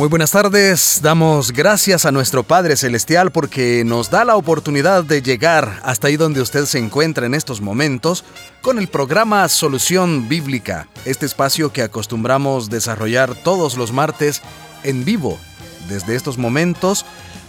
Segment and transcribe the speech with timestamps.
[0.00, 5.20] Muy buenas tardes, damos gracias a nuestro Padre Celestial porque nos da la oportunidad de
[5.20, 8.24] llegar hasta ahí donde usted se encuentra en estos momentos
[8.62, 14.40] con el programa Solución Bíblica, este espacio que acostumbramos desarrollar todos los martes
[14.84, 15.38] en vivo
[15.86, 17.04] desde estos momentos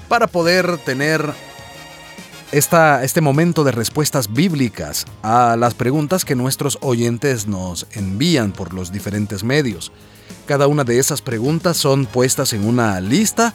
[0.09, 1.33] para poder tener
[2.52, 8.73] esta, este momento de respuestas bíblicas a las preguntas que nuestros oyentes nos envían por
[8.73, 9.94] los diferentes medios.
[10.45, 13.54] Cada una de esas preguntas son puestas en una lista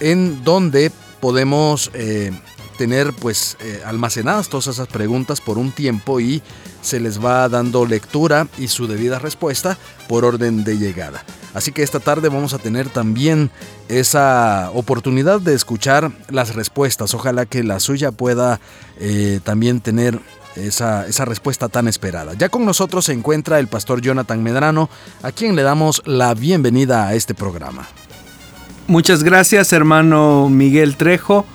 [0.00, 2.32] en donde podemos eh,
[2.76, 6.42] tener pues eh, almacenadas todas esas preguntas por un tiempo y
[6.80, 11.24] se les va dando lectura y su debida respuesta por orden de llegada.
[11.54, 13.50] Así que esta tarde vamos a tener también
[13.88, 17.14] esa oportunidad de escuchar las respuestas.
[17.14, 18.58] Ojalá que la suya pueda
[18.98, 20.18] eh, también tener
[20.56, 22.34] esa, esa respuesta tan esperada.
[22.34, 24.88] Ya con nosotros se encuentra el pastor Jonathan Medrano,
[25.22, 27.88] a quien le damos la bienvenida a este programa.
[28.86, 31.46] Muchas gracias hermano Miguel Trejo.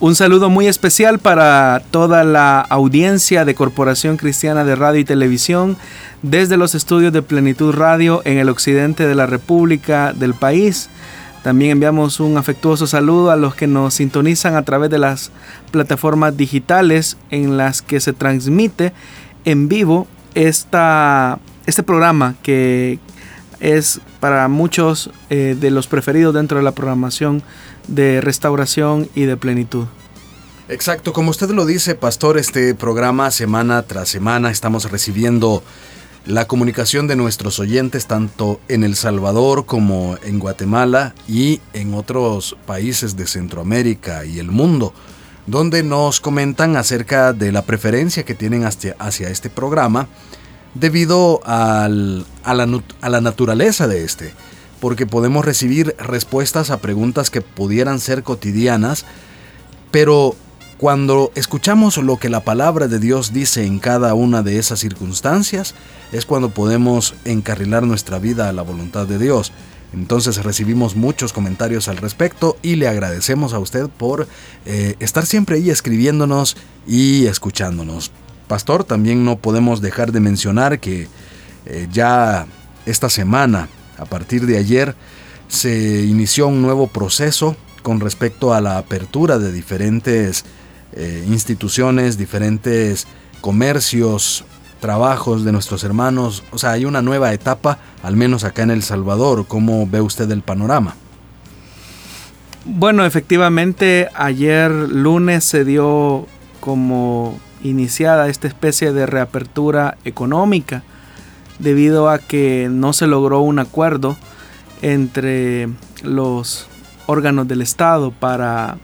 [0.00, 5.76] Un saludo muy especial para toda la audiencia de Corporación Cristiana de Radio y Televisión
[6.22, 10.88] desde los estudios de Plenitud Radio en el occidente de la República del país.
[11.42, 15.30] También enviamos un afectuoso saludo a los que nos sintonizan a través de las
[15.70, 18.92] plataformas digitales en las que se transmite
[19.44, 22.98] en vivo esta, este programa que
[23.60, 27.42] es para muchos eh, de los preferidos dentro de la programación
[27.86, 29.86] de restauración y de plenitud.
[30.68, 35.62] Exacto, como usted lo dice, pastor, este programa semana tras semana estamos recibiendo
[36.26, 42.56] la comunicación de nuestros oyentes tanto en El Salvador como en Guatemala y en otros
[42.66, 44.92] países de Centroamérica y el mundo,
[45.46, 48.96] donde nos comentan acerca de la preferencia que tienen hacia,
[49.30, 50.08] este programa
[50.74, 54.34] debido a, la, a la naturaleza de este,
[54.80, 59.06] porque podemos recibir respuestas a preguntas que pudieran ser cotidianas,
[59.90, 60.36] pero
[60.78, 65.74] cuando escuchamos lo que la palabra de Dios dice en cada una de esas circunstancias,
[66.12, 69.52] es cuando podemos encarrilar nuestra vida a la voluntad de Dios.
[69.92, 74.28] Entonces recibimos muchos comentarios al respecto y le agradecemos a usted por
[74.66, 76.56] eh, estar siempre ahí escribiéndonos
[76.86, 78.12] y escuchándonos.
[78.46, 81.08] Pastor, también no podemos dejar de mencionar que
[81.66, 82.46] eh, ya
[82.86, 83.68] esta semana,
[83.98, 84.94] a partir de ayer,
[85.48, 90.44] se inició un nuevo proceso con respecto a la apertura de diferentes
[90.98, 93.06] eh, instituciones, diferentes
[93.40, 94.44] comercios,
[94.80, 96.42] trabajos de nuestros hermanos.
[96.50, 99.46] O sea, hay una nueva etapa, al menos acá en El Salvador.
[99.46, 100.96] ¿Cómo ve usted el panorama?
[102.64, 106.26] Bueno, efectivamente, ayer lunes se dio
[106.60, 110.82] como iniciada esta especie de reapertura económica
[111.60, 114.16] debido a que no se logró un acuerdo
[114.82, 115.68] entre
[116.02, 116.66] los
[117.06, 118.78] órganos del Estado para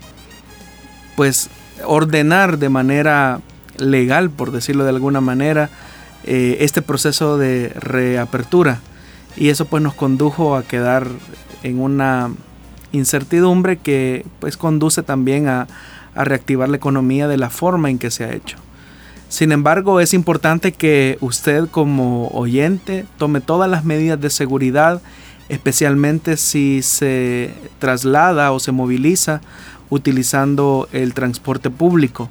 [1.17, 1.51] pues
[1.87, 3.41] ordenar de manera
[3.79, 5.71] legal, por decirlo de alguna manera,
[6.25, 8.81] eh, este proceso de reapertura.
[9.37, 11.09] Y eso pues nos condujo a quedar
[11.63, 12.31] en una
[12.93, 15.67] incertidumbre que pues conduce también a,
[16.15, 18.57] a reactivar la economía de la forma en que se ha hecho.
[19.29, 25.03] Sin embargo, es importante que usted como oyente tome todas las medidas de seguridad,
[25.49, 29.41] especialmente si se traslada o se moviliza
[29.95, 32.29] utilizando el transporte público.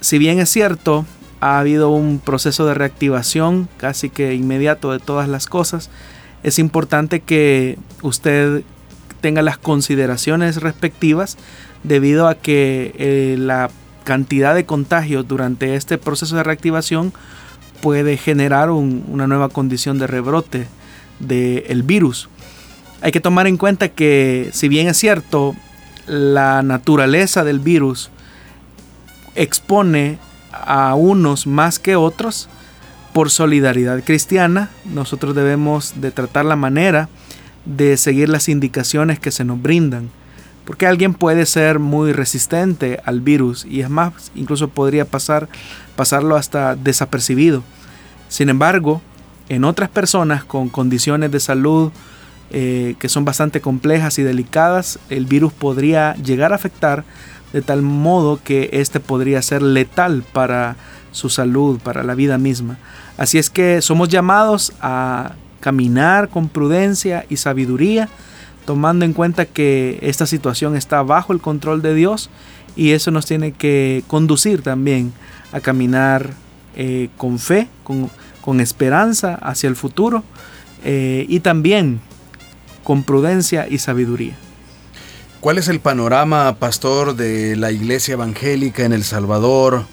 [0.00, 1.06] Si bien es cierto,
[1.40, 5.90] ha habido un proceso de reactivación casi que inmediato de todas las cosas,
[6.42, 8.62] es importante que usted
[9.20, 11.36] tenga las consideraciones respectivas
[11.82, 13.70] debido a que eh, la
[14.04, 17.12] cantidad de contagios durante este proceso de reactivación
[17.80, 20.68] puede generar una nueva condición de rebrote
[21.18, 22.28] del virus.
[23.02, 25.54] Hay que tomar en cuenta que si bien es cierto,
[26.06, 28.10] la naturaleza del virus
[29.34, 30.18] expone
[30.52, 32.48] a unos más que otros,
[33.16, 37.08] por solidaridad cristiana, nosotros debemos de tratar la manera
[37.64, 40.10] de seguir las indicaciones que se nos brindan.
[40.66, 45.48] Porque alguien puede ser muy resistente al virus y es más, incluso podría pasar,
[45.96, 47.62] pasarlo hasta desapercibido.
[48.28, 49.00] Sin embargo,
[49.48, 51.92] en otras personas con condiciones de salud
[52.50, 57.04] eh, que son bastante complejas y delicadas, el virus podría llegar a afectar
[57.52, 60.76] de tal modo que este podría ser letal para
[61.10, 62.78] su salud, para la vida misma.
[63.16, 68.08] Así es que somos llamados a caminar con prudencia y sabiduría,
[68.64, 72.30] tomando en cuenta que esta situación está bajo el control de Dios
[72.76, 75.12] y eso nos tiene que conducir también
[75.52, 76.30] a caminar
[76.76, 80.22] eh, con fe, con, esperanza hacia el futuro
[80.84, 82.00] eh, y también
[82.86, 84.36] con prudencia y sabiduría.
[85.40, 89.86] ¿Cuál es el panorama, pastor, de la iglesia evangélica en El Salvador?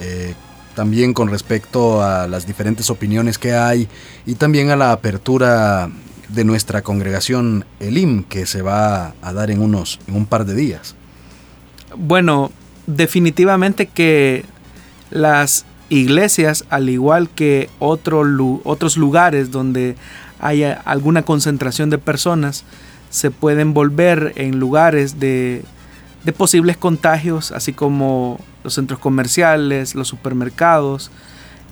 [0.00, 0.34] Eh,
[0.74, 3.86] también con respecto a las diferentes opiniones que hay
[4.26, 5.88] y también a la apertura
[6.28, 10.56] de nuestra congregación Elim que se va a dar en unos en un par de
[10.56, 10.96] días.
[11.96, 12.50] Bueno,
[12.88, 14.44] definitivamente que
[15.10, 19.94] las iglesias, al igual que otros lugares donde
[20.44, 22.64] haya alguna concentración de personas,
[23.10, 25.64] se pueden volver en lugares de,
[26.22, 31.10] de posibles contagios, así como los centros comerciales, los supermercados,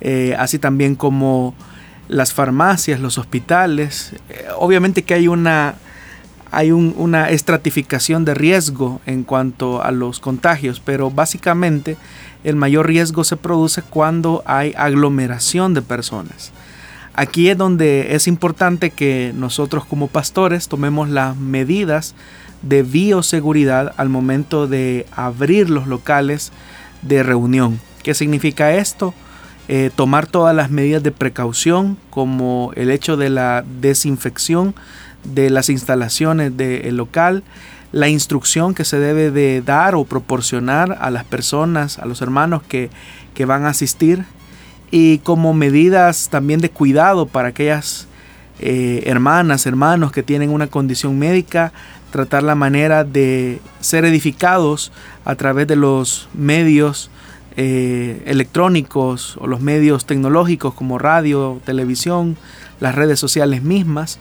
[0.01, 1.55] eh, así también como
[2.09, 4.15] las farmacias, los hospitales.
[4.31, 5.75] Eh, obviamente que hay una,
[6.51, 11.97] hay una estratificación de riesgo en cuanto a los contagios, pero básicamente
[12.43, 16.53] el mayor riesgo se produce cuando hay aglomeración de personas.
[17.14, 22.14] Aquí es donde es importante que nosotros como pastores tomemos las medidas
[22.62, 26.53] de bioseguridad al momento de abrir los locales
[27.03, 27.81] de reunión.
[28.03, 29.12] ¿Qué significa esto?
[29.69, 34.75] Eh, tomar todas las medidas de precaución como el hecho de la desinfección
[35.23, 37.44] de las instalaciones del local,
[37.93, 42.62] la instrucción que se debe de dar o proporcionar a las personas, a los hermanos
[42.62, 42.91] que,
[43.35, 44.25] que van a asistir
[44.93, 48.06] y como medidas también de cuidado para aquellas
[48.61, 51.73] eh, hermanas, hermanos que tienen una condición médica,
[52.11, 54.93] tratar la manera de ser edificados
[55.25, 57.11] a través de los medios
[57.56, 62.37] eh, electrónicos o los medios tecnológicos como radio, televisión,
[62.79, 64.19] las redes sociales mismas,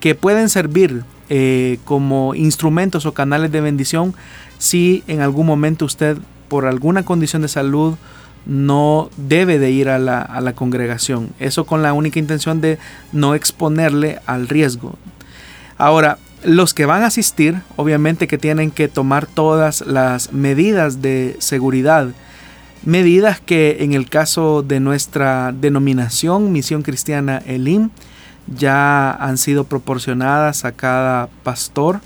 [0.00, 4.14] que pueden servir eh, como instrumentos o canales de bendición
[4.56, 6.16] si en algún momento usted
[6.48, 7.96] por alguna condición de salud
[8.46, 11.30] no debe de ir a la, a la congregación.
[11.38, 12.78] Eso con la única intención de
[13.12, 14.96] no exponerle al riesgo.
[15.78, 21.36] Ahora, los que van a asistir, obviamente que tienen que tomar todas las medidas de
[21.38, 22.08] seguridad.
[22.84, 27.88] Medidas que en el caso de nuestra denominación, Misión Cristiana Elim,
[28.46, 32.00] ya han sido proporcionadas a cada pastor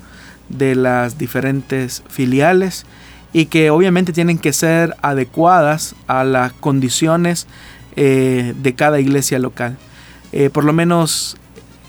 [0.47, 2.85] de las diferentes filiales
[3.33, 7.47] y que obviamente tienen que ser adecuadas a las condiciones
[7.95, 9.77] eh, de cada iglesia local.
[10.31, 11.37] Eh, por lo menos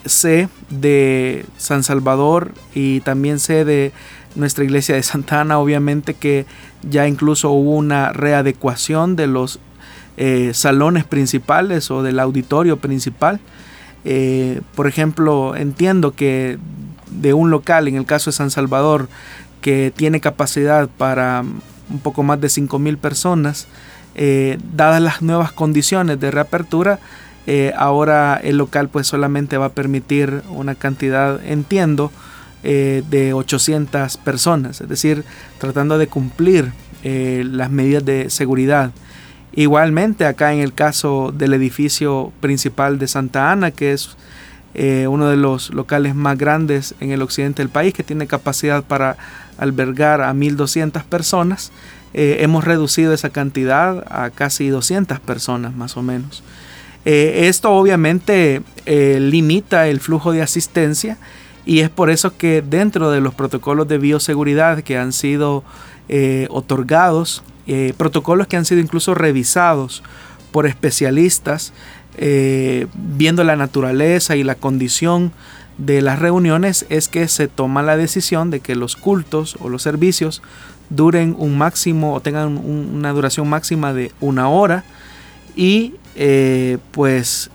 [0.04, 3.92] sé de San Salvador y también sé de
[4.34, 6.46] nuestra iglesia de Santa Ana, obviamente que
[6.82, 9.60] ya incluso hubo una readecuación de los
[10.16, 13.40] eh, salones principales o del auditorio principal.
[14.74, 16.58] Por ejemplo, entiendo que
[17.10, 19.08] de un local, en el caso de San Salvador,
[19.60, 21.44] que tiene capacidad para
[21.90, 23.66] un poco más de 5.000 personas,
[24.14, 26.98] eh, dadas las nuevas condiciones de reapertura,
[27.46, 32.12] eh, ahora el local pues solamente va a permitir una cantidad, entiendo,
[32.62, 35.24] eh, de 800 personas, es decir,
[35.58, 36.72] tratando de cumplir
[37.02, 38.90] las medidas de seguridad.
[39.52, 44.18] Igualmente acá en el caso del edificio principal de Santa Ana, que es
[45.08, 49.16] uno de los locales más grandes en el occidente del país, que tiene capacidad para
[49.60, 51.70] albergar a 1.200 personas,
[52.12, 56.42] hemos reducido esa cantidad a casi 200 personas más o menos.
[57.04, 61.16] Eh, esto obviamente eh, limita el flujo de asistencia
[61.64, 65.64] y es por eso que dentro de los protocolos de bioseguridad que han sido
[66.08, 67.42] eh, otorgados,
[67.96, 70.02] protocolos que han sido incluso revisados
[70.50, 71.72] por especialistas,
[72.18, 75.30] viendo la naturaleza y la condición
[75.80, 79.82] de las reuniones, es que se toma la decisión de que los cultos o los
[79.82, 80.42] servicios
[80.90, 84.84] duren un máximo o tengan una duración máxima de una hora
[85.56, 87.50] y eh, pues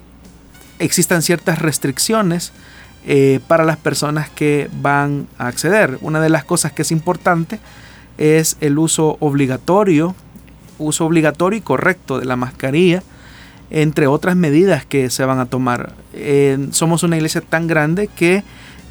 [0.79, 2.51] existan ciertas restricciones
[3.05, 5.99] eh, para las personas que van a acceder.
[6.01, 7.59] Una de las cosas que es importante
[8.17, 10.15] es el uso obligatorio,
[10.79, 13.03] uso obligatorio y correcto de la mascarilla,
[13.69, 15.93] entre otras medidas que se van a tomar.
[16.71, 18.43] somos una iglesia tan grande que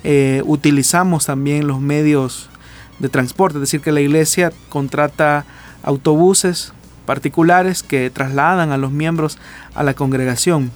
[0.07, 2.51] eh, utilizamos también los medios
[2.99, 5.47] de transporte, es decir, que la iglesia contrata
[5.83, 6.75] autobuses
[7.07, 9.39] particulares que trasladan a los miembros
[9.75, 10.71] a la congregación.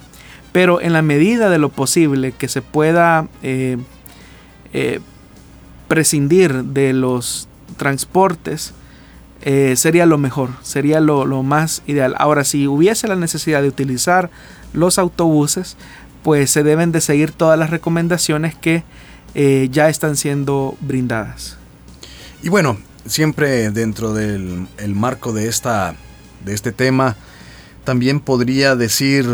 [0.51, 3.77] Pero en la medida de lo posible que se pueda eh,
[4.73, 4.99] eh,
[5.87, 8.73] prescindir de los transportes
[9.41, 12.15] eh, sería lo mejor, sería lo, más ideal.
[12.17, 14.29] Ahora, si hubiese la necesidad de utilizar
[14.73, 15.77] los autobuses,
[16.23, 18.83] pues se deben de seguir todas las recomendaciones que
[19.35, 21.57] eh, ya están siendo brindadas.
[22.43, 25.95] Y bueno, siempre dentro del marco de, esta,
[26.43, 27.15] de este tema,
[27.85, 29.25] también podría decir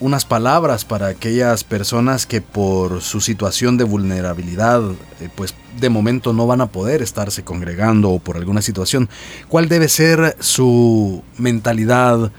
[0.00, 4.82] unas palabras para aquellas personas que por su situación de vulnerabilidad,
[5.20, 9.08] eh, pues de momento no van a poder estarse congregando o por alguna situación.
[9.48, 12.32] ¿Cuál debe ser su mentalidad,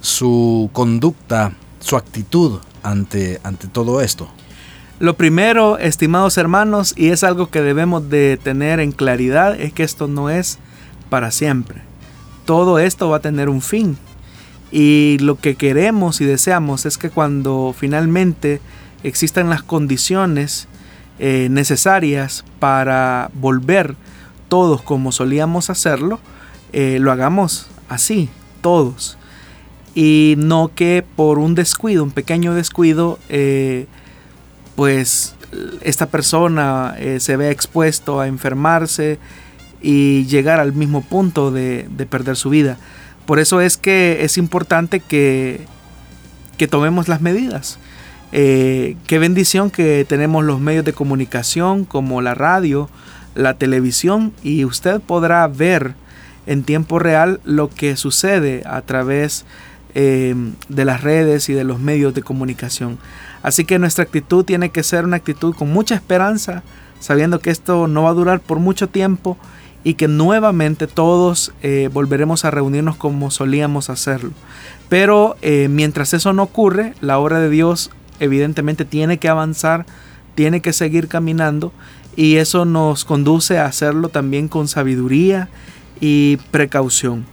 [0.00, 4.28] su conducta, su actitud ante, ante todo esto?
[4.98, 9.82] Lo primero, estimados hermanos, y es algo que debemos de tener en claridad, es que
[9.82, 10.58] esto no es
[11.08, 11.82] para siempre.
[12.44, 13.96] Todo esto va a tener un fin.
[14.70, 18.60] Y lo que queremos y deseamos es que cuando finalmente
[19.02, 20.68] existan las condiciones
[21.22, 23.94] eh, necesarias para volver
[24.48, 26.18] todos como solíamos hacerlo,
[26.72, 28.30] eh, lo hagamos así,
[28.62, 29.18] todos.
[29.94, 33.86] Y no que por un descuido, un pequeño descuido, eh,
[34.76, 35.34] pues
[35.82, 39.18] esta persona se ve expuesto a enfermarse
[39.82, 42.78] y llegar al mismo punto de, perder su vida.
[43.26, 45.66] Por eso es que es importante que,
[46.56, 47.78] que tomemos las medidas.
[48.32, 52.88] Eh, qué bendición que tenemos los medios de comunicación como la radio,
[53.34, 55.94] la televisión y usted podrá ver
[56.46, 59.44] en tiempo real lo que sucede a través
[59.94, 60.34] eh,
[60.68, 62.98] de las redes y de los medios de comunicación.
[63.42, 66.62] Así que nuestra actitud tiene que ser una actitud con mucha esperanza,
[67.00, 69.38] sabiendo que esto no va a durar por mucho tiempo
[69.82, 74.32] y que nuevamente todos eh, volveremos a reunirnos como solíamos hacerlo.
[74.88, 75.36] Pero
[75.68, 79.86] mientras eso no ocurre, la obra de Dios evidentemente tiene que avanzar,
[80.34, 81.72] tiene que seguir caminando
[82.16, 85.48] y eso nos conduce a hacerlo también con sabiduría
[86.00, 87.26] y precaución.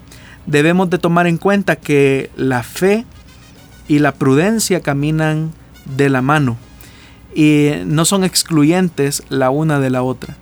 [0.45, 3.05] Debemos de tomar en cuenta que la fe
[3.87, 5.51] y la prudencia caminan
[5.85, 6.57] de la mano
[7.35, 10.35] y no son excluyentes la una de la otra.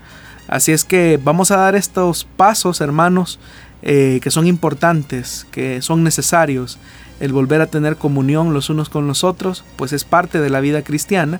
[0.47, 3.39] Así es que vamos a dar estos pasos, hermanos,
[3.81, 6.77] eh, que son importantes, que son necesarios.
[7.19, 10.59] El volver a tener comunión los unos con los otros, pues es parte de la
[10.59, 11.39] vida cristiana.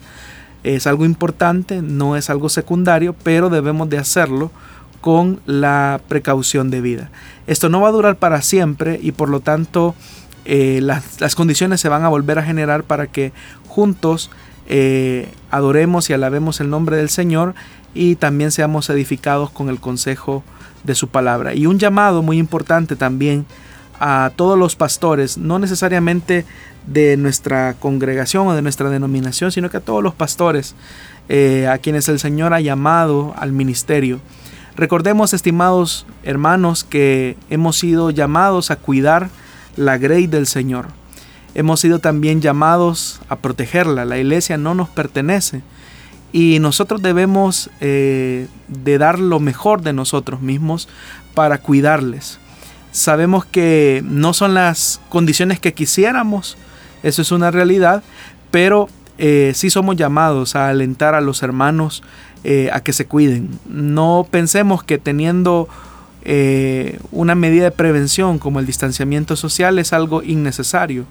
[0.64, 4.52] Es algo importante, no es algo secundario, pero debemos de hacerlo
[5.02, 7.12] con la precaución de vida.
[7.46, 9.94] Esto no va a durar para siempre y por lo tanto
[10.46, 13.32] eh, las, condiciones se van a volver a generar para que
[13.68, 14.32] juntos
[14.68, 17.54] eh, adoremos y alabemos el nombre del Señor
[17.94, 20.44] y también seamos edificados con el consejo
[20.84, 21.54] de su palabra.
[21.54, 23.46] Y un llamado muy importante también
[24.00, 26.46] a todos los pastores, no necesariamente
[26.88, 30.76] de nuestra congregación o de nuestra denominación, sino que a todos los pastores
[31.30, 34.20] eh, a quienes el Señor ha llamado al ministerio.
[34.76, 39.30] Recordemos, estimados hermanos, que hemos sido llamados a cuidar
[39.78, 40.88] la grey del Señor.
[41.54, 44.04] Hemos sido también llamados a protegerla.
[44.04, 45.62] La iglesia no nos pertenece
[46.34, 50.90] y nosotros debemos eh, de dar lo mejor de nosotros mismos
[51.34, 52.40] para cuidarles.
[52.96, 56.58] Sabemos que no son las condiciones que quisiéramos,
[57.04, 58.04] eso es una realidad,
[58.52, 58.88] pero
[59.18, 62.04] eh, sí somos llamados a alentar a los hermanos
[62.46, 63.60] eh, a que se cuiden.
[63.68, 65.68] No pensemos que teniendo
[66.22, 71.04] eh, una medida de prevención como el distanciamiento social es algo innecesario.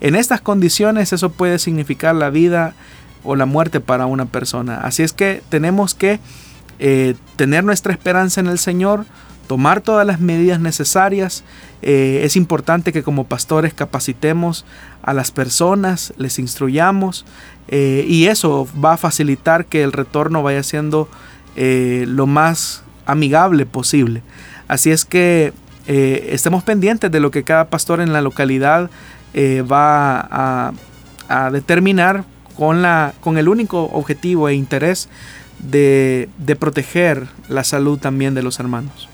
[0.00, 2.72] En estas condiciones eso puede significar la vida
[3.24, 4.80] o la muerte para una persona.
[4.80, 6.18] Así es que tenemos que
[7.36, 9.04] tener nuestra esperanza en el Señor,
[9.46, 11.44] tomar todas las medidas necesarias.
[11.82, 14.64] Eh, es importante que como pastores capacitemos
[15.02, 17.24] a las personas, les instruyamos
[17.68, 21.08] y eso va a facilitar que el retorno vaya siendo
[21.56, 24.22] lo más amigable posible.
[24.68, 25.52] Así es que
[25.86, 28.90] eh, estemos pendientes de lo que cada pastor en la localidad
[29.34, 30.72] eh, va
[31.28, 32.24] a, determinar
[32.56, 35.08] con, la, con el único objetivo e interés
[35.58, 39.08] de proteger la salud también de los hermanos.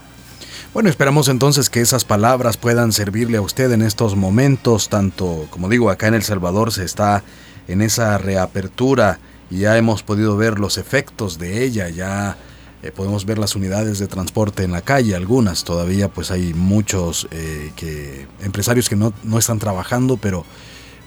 [0.75, 5.69] Bueno, esperamos entonces que esas palabras puedan servirle a usted en estos momentos, tanto como
[5.69, 7.23] digo, acá en El Salvador se está
[7.69, 9.19] en esa reapertura
[9.51, 12.39] y ya hemos podido ver los efectos de ella, ya
[12.83, 17.29] eh, podemos ver las unidades de transporte en la calle, algunas todavía pues hay muchos
[17.33, 20.47] eh, que, empresarios que no, están trabajando, pero,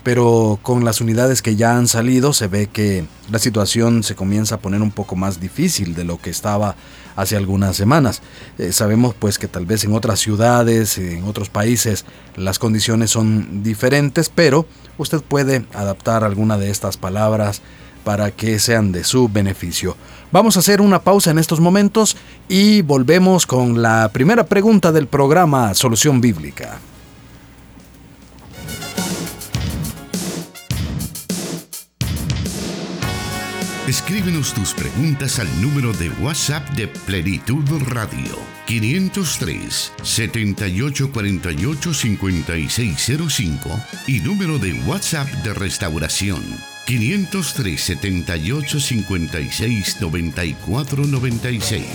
[0.03, 4.55] pero con las unidades que ya han salido se ve que la situación se comienza
[4.55, 6.75] a poner un poco más difícil de lo que estaba
[7.15, 8.22] hace algunas semanas.
[8.57, 12.05] Eh, sabemos pues que tal vez en otras ciudades, en otros países,
[12.36, 14.65] las condiciones son diferentes, pero
[14.98, 17.62] usted puede adaptar alguna de estas palabras
[18.03, 19.98] para que sean de su beneficio.
[20.31, 22.15] Vamos a hacer una pausa en estos momentos
[22.48, 26.79] y volvemos con la primera pregunta del programa Solución Bíblica.
[33.88, 43.70] Escríbenos tus preguntas al número de WhatsApp de Plenitud Radio 503 7848 5605
[44.08, 46.42] y número de WhatsApp de Restauración
[46.88, 51.86] 503 78 56 94 96.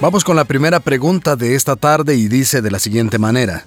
[0.00, 3.64] Vamos con la primera pregunta de esta tarde y dice de la siguiente manera.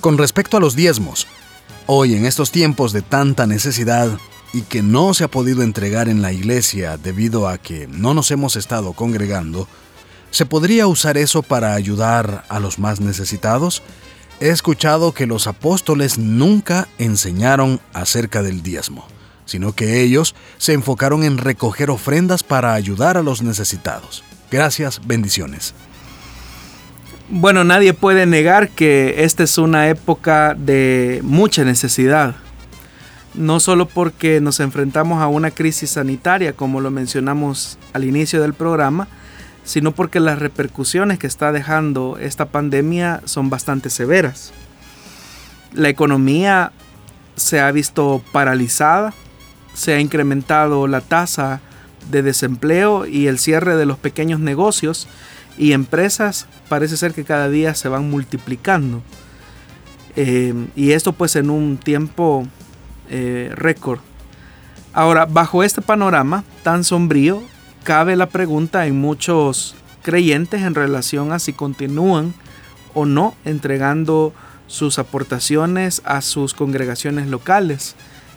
[0.00, 1.26] Con respecto a los diezmos,
[1.84, 4.08] hoy en estos tiempos de tanta necesidad
[4.54, 8.30] y que no se ha podido entregar en la iglesia debido a que no nos
[8.30, 9.68] hemos estado congregando,
[10.30, 13.82] ¿se podría usar eso para ayudar a los más necesitados?
[14.40, 19.06] He escuchado que los apóstoles nunca enseñaron acerca del diezmo,
[19.44, 24.24] sino que ellos se enfocaron en recoger ofrendas para ayudar a los necesitados.
[24.50, 25.74] Gracias, bendiciones.
[27.32, 32.34] Bueno, nadie puede negar que esta es una época de mucha necesidad.
[33.34, 38.52] No solo porque nos enfrentamos a una crisis sanitaria, como lo mencionamos al inicio del
[38.52, 39.06] programa,
[39.62, 44.52] sino porque las repercusiones que está dejando esta pandemia son bastante severas.
[45.72, 46.72] La economía
[47.36, 49.14] se ha visto paralizada,
[49.72, 51.60] se ha incrementado la tasa
[52.10, 55.06] de desempleo y el cierre de los pequeños negocios
[55.58, 59.02] y empresas parece ser que cada día se van multiplicando.
[60.16, 62.46] Eh, y esto pues en un tiempo
[63.08, 64.00] eh, récord.
[64.92, 67.42] Ahora, bajo este panorama tan sombrío,
[67.84, 72.34] cabe la pregunta en muchos creyentes en relación a si continúan
[72.94, 74.32] o no entregando
[74.66, 77.96] sus aportaciones a sus congregaciones locales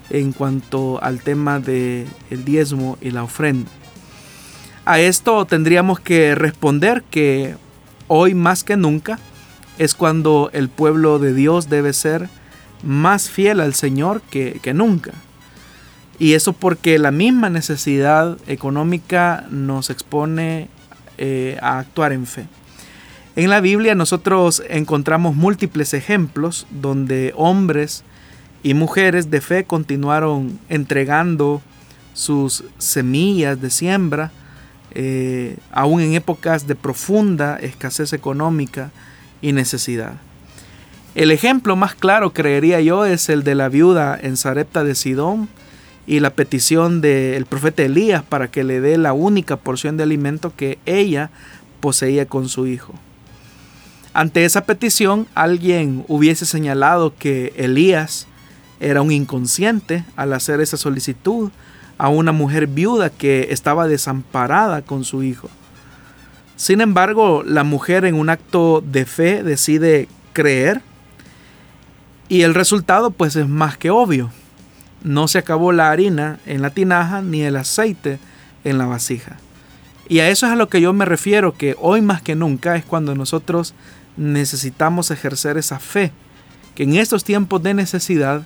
[0.09, 3.69] en cuanto al tema del el diezmo y la ofrenda.
[4.85, 7.55] A esto tendríamos que responder que
[8.07, 9.17] hoy más que nunca
[9.77, 12.27] es cuando el pueblo de Dios debe ser
[12.83, 15.13] más fiel al Señor que, nunca.
[16.19, 20.67] Y eso porque la misma necesidad económica nos expone
[21.17, 22.45] eh, a actuar en fe.
[23.37, 28.03] En la Biblia nosotros encontramos múltiples ejemplos donde hombres
[28.63, 31.61] y mujeres de fe continuaron entregando
[32.13, 34.31] sus semillas de siembra
[34.95, 38.91] eh, aún en épocas de profunda escasez económica
[39.41, 40.13] y necesidad.
[41.15, 45.47] El ejemplo más claro, creería yo, es el de la viuda en Sarepta de Sidón
[46.07, 50.53] y la petición del profeta Elías para que le dé la única porción de alimento
[50.55, 51.29] que ella
[51.79, 52.93] poseía con su hijo.
[54.13, 58.27] Ante esa petición, alguien hubiese señalado que Elías
[58.79, 61.51] era un inconsciente al hacer esa solicitud
[61.97, 65.49] a una mujer viuda que estaba desamparada con su hijo.
[66.55, 70.81] Sin embargo, la mujer en un acto de fe decide creer
[72.29, 74.31] y el resultado pues es más que obvio.
[75.03, 78.19] No se acabó la harina en la tinaja ni el aceite
[78.63, 79.37] en la vasija.
[80.07, 82.75] Y a eso es a lo que yo me refiero, que hoy más que nunca
[82.75, 83.73] es cuando nosotros
[84.17, 86.11] necesitamos ejercer esa fe,
[86.75, 88.43] que en estos tiempos de necesidad,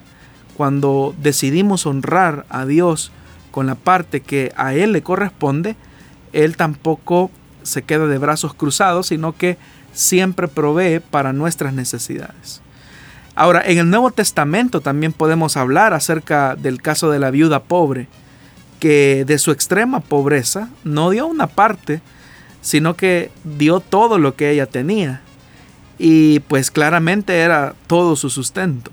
[0.56, 3.12] cuando decidimos honrar a Dios
[3.58, 5.76] con la parte que a Él le corresponde,
[6.32, 7.32] Él tampoco
[7.63, 9.58] se queda de brazos cruzados, sino que
[9.93, 12.62] siempre provee para nuestras necesidades.
[13.34, 18.08] Ahora, en el Nuevo Testamento también podemos hablar acerca del caso de la viuda pobre,
[18.80, 22.02] que de su extrema pobreza no dio una parte,
[22.62, 25.22] sino que dio todo lo que ella tenía.
[25.98, 28.91] Y pues claramente era todo su sustento.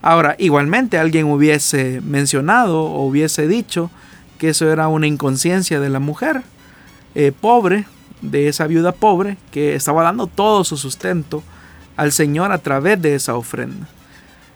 [0.00, 3.90] Ahora, igualmente alguien hubiese mencionado o hubiese dicho
[4.38, 6.42] que eso era una inconsciencia de la mujer
[7.14, 7.86] eh, pobre,
[8.22, 11.42] de esa viuda pobre, que estaba dando todo su sustento
[11.96, 13.88] al Señor a través de esa ofrenda.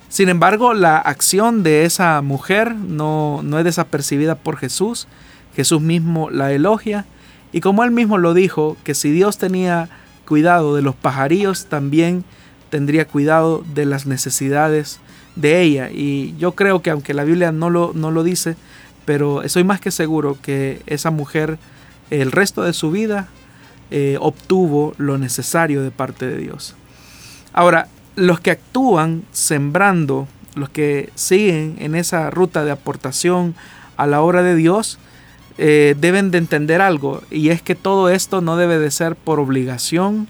[0.09, 5.09] Sin embargo, la acción de esa mujer no, no es desapercibida por Jesús.
[5.57, 7.07] Jesús mismo la elogia.
[7.51, 9.89] Y como él mismo lo dijo, que si Dios tenía
[10.27, 12.25] cuidado de los pajarillos, también
[12.71, 15.01] tendría cuidado de las necesidades
[15.37, 15.91] de ella.
[15.91, 18.57] Y yo creo que aunque la Biblia no lo, no lo dice,
[19.05, 21.59] pero estoy más que seguro que esa mujer
[22.11, 23.29] el resto de su vida
[23.91, 26.75] eh, obtuvo lo necesario de parte de Dios.
[27.53, 33.55] Ahora, los que actúan sembrando, los que siguen en esa ruta de aportación
[33.97, 34.99] a la obra de Dios,
[35.59, 39.39] eh, deben de entender algo, y es que todo esto no debe de ser por
[39.39, 40.29] obligación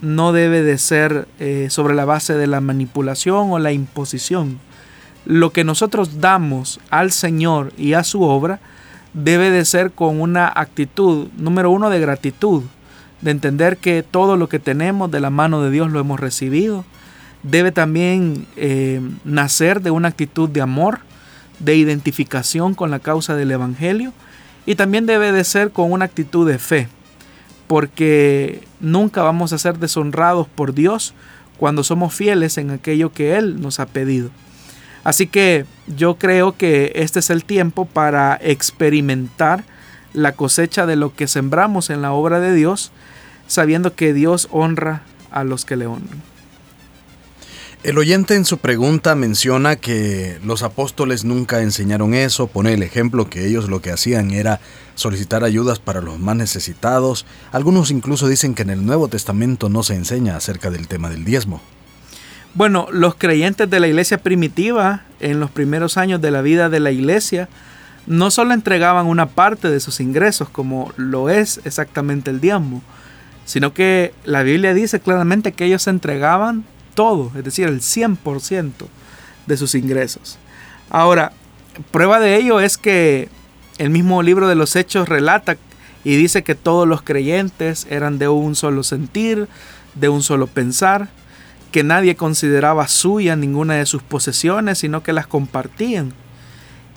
[0.00, 4.58] no debe de ser eh, sobre la base de la manipulación o la imposición.
[5.24, 8.60] Lo que nosotros damos al Señor y a su obra
[9.12, 12.62] debe de ser con una actitud, número uno, de gratitud,
[13.22, 16.84] de entender que todo lo que tenemos de la mano de Dios lo hemos recibido.
[17.42, 21.00] Debe también eh, nacer de una actitud de amor,
[21.58, 24.12] de identificación con la causa del Evangelio
[24.66, 26.88] y también debe de ser con una actitud de fe,
[27.66, 31.14] porque nunca vamos a ser deshonrados por Dios
[31.58, 34.30] cuando somos fieles en aquello que Él nos ha pedido.
[35.04, 39.64] Así que yo creo que este es el tiempo para experimentar
[40.12, 42.90] la cosecha de lo que sembramos en la obra de Dios,
[43.46, 46.22] sabiendo que Dios honra a los que le honran.
[47.86, 53.30] El oyente en su pregunta menciona que los apóstoles nunca enseñaron eso, pone el ejemplo
[53.30, 54.58] que ellos lo que hacían era
[54.96, 57.26] solicitar ayudas para los más necesitados.
[57.52, 61.24] Algunos incluso dicen que en el Nuevo Testamento no se enseña acerca del tema del
[61.24, 61.62] diezmo.
[62.54, 66.80] Bueno, los creyentes de la iglesia primitiva, en los primeros años de la vida de
[66.80, 67.48] la iglesia,
[68.08, 72.82] no solo entregaban una parte de sus ingresos, como lo es exactamente el diezmo,
[73.44, 76.64] sino que la Biblia dice claramente que ellos entregaban
[76.96, 78.72] todo, es decir, el 100%
[79.46, 80.38] de sus ingresos.
[80.90, 81.32] Ahora,
[81.92, 83.28] prueba de ello es que
[83.78, 85.56] el mismo libro de los Hechos relata
[86.02, 89.48] y dice que todos los creyentes eran de un solo sentir,
[89.94, 91.08] de un solo pensar,
[91.70, 96.12] que nadie consideraba suya ninguna de sus posesiones, sino que las compartían.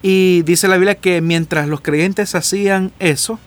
[0.01, 3.39] Y dice la Biblia que mientras los creyentes hacían eso,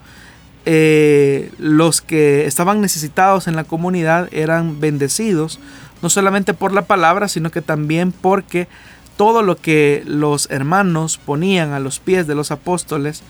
[0.65, 5.59] eh, los que estaban necesitados en la comunidad eran bendecidos
[6.03, 8.69] no solamente por la palabra, sino que también porque
[9.17, 13.23] todo lo que los hermanos ponían a los pies de los apóstoles,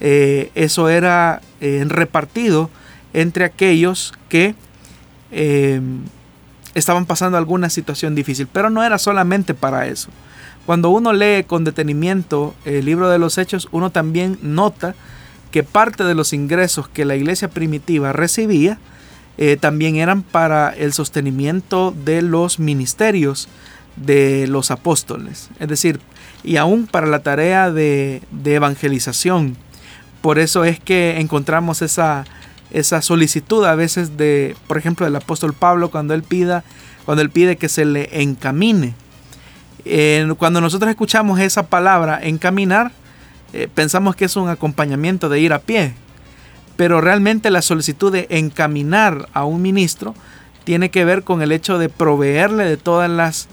[0.00, 2.70] eh, eso era eh, repartido
[3.12, 4.54] entre aquellos que
[5.30, 6.00] em,
[6.74, 8.48] estaban pasando alguna situación difícil.
[8.52, 10.10] Pero no era solamente para eso.
[10.66, 14.94] Cuando uno lee con detenimiento el libro de los hechos, uno también nota
[15.50, 18.78] que parte de los ingresos que la iglesia primitiva recibía
[19.42, 23.48] eh, también eran para el sostenimiento de los ministerios
[23.96, 25.98] de los apóstoles, es decir,
[26.44, 29.56] y aún para la tarea de, evangelización.
[30.20, 32.26] Por eso es que encontramos esa,
[32.70, 36.62] esa solicitud a veces de, por ejemplo, del apóstol Pablo cuando él pida,
[37.06, 38.92] cuando él pide que se le encamine.
[40.36, 42.92] cuando nosotros escuchamos esa palabra encaminar,
[43.54, 45.94] eh, pensamos que es un acompañamiento de ir a pie,
[46.80, 50.14] pero realmente la solicitud de encaminar a un ministro
[50.64, 53.48] tiene que ver con el hecho de proveerle de todas las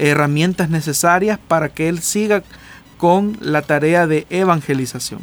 [0.00, 2.42] herramientas necesarias para que él siga
[2.98, 5.20] con la tarea de evangelización.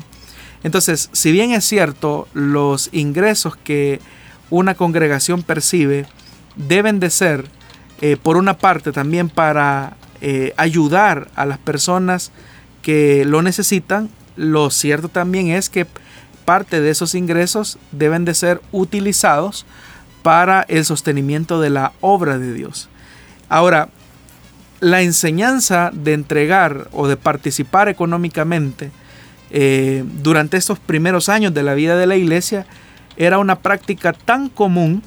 [0.63, 3.99] Entonces, si bien es cierto, los ingresos que
[4.49, 6.05] una congregación percibe
[6.55, 7.43] deben de ser,
[7.99, 12.31] eh, por una parte, también para eh, ayudar a las personas
[12.81, 15.85] que lo necesitan, lo cierto también es que
[16.49, 19.67] parte de esos ingresos deben de ser utilizados
[20.23, 22.89] para el sostenimiento de la obra de Dios.
[23.49, 23.89] Ahora,
[24.79, 28.89] la enseñanza de entregar o de participar económicamente
[29.51, 32.65] eh, durante estos primeros años de la vida de la iglesia
[33.15, 35.03] era una práctica tan común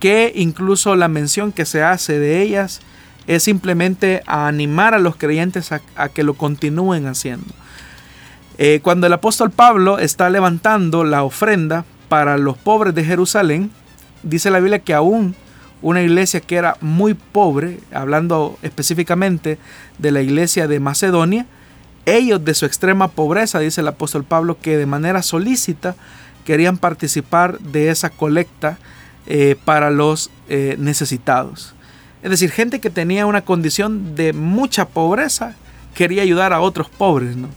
[0.00, 2.80] que incluso la mención que se hace de ellas
[3.26, 7.52] es simplemente a animar a los creyentes a que lo continúen haciendo.
[8.64, 13.72] Eh, cuando el apóstol Pablo está levantando la ofrenda para los pobres de Jerusalén,
[14.22, 15.34] dice la Biblia que aún
[15.80, 19.58] una iglesia que era muy pobre, hablando específicamente
[19.98, 21.46] de la iglesia de Macedonia,
[22.06, 25.96] ellos de su extrema pobreza, dice el apóstol Pablo, que de manera solícita
[26.44, 28.78] querían participar de esa colecta
[29.26, 31.74] eh, para los eh, necesitados.
[32.22, 35.56] Es decir, gente que tenía una condición de mucha pobreza
[35.96, 37.48] quería ayudar a otros pobres, ¿no?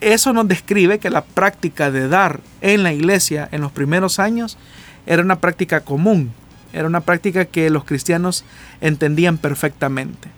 [0.00, 4.58] Eso nos describe que la práctica de dar en la iglesia en los primeros años
[5.06, 6.32] era una práctica común,
[6.72, 8.44] era una práctica que los cristianos
[8.80, 10.28] entendían perfectamente.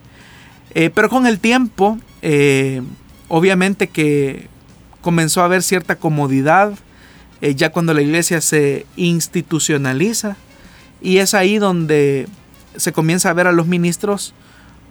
[0.75, 2.83] Eh, pero con el tiempo, eh,
[3.29, 4.49] obviamente que
[5.01, 6.73] comenzó a haber cierta comodidad,
[7.41, 10.37] eh, ya cuando la iglesia se institucionaliza,
[11.03, 12.29] y es ahí donde
[12.77, 14.35] se comienza a ver a los ministros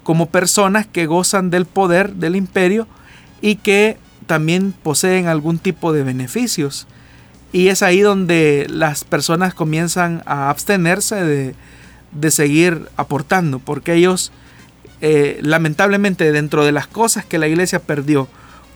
[0.03, 2.87] como personas que gozan del poder del imperio
[3.41, 3.97] y que
[4.29, 6.85] también poseen algún tipo de beneficios.
[7.51, 11.55] Y es ahí donde las personas comienzan a abstenerse
[12.13, 14.31] de, seguir aportando, porque ellos,
[15.01, 18.27] eh, lamentablemente, dentro de las cosas que la iglesia perdió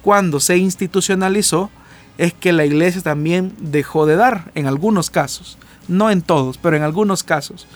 [0.02, 1.70] cuando se institucionalizó,
[2.18, 6.76] es que la iglesia también dejó de dar en algunos casos, no en todos, pero
[6.76, 7.68] en algunos casos.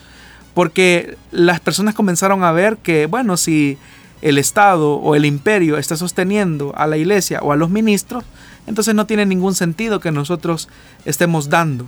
[0.52, 3.78] porque las personas comenzaron a ver que, bueno, si
[4.22, 8.24] el Estado o el imperio está sosteniendo a la iglesia o a los ministros,
[8.66, 10.68] entonces no tiene ningún sentido que nosotros
[11.04, 11.86] estemos dando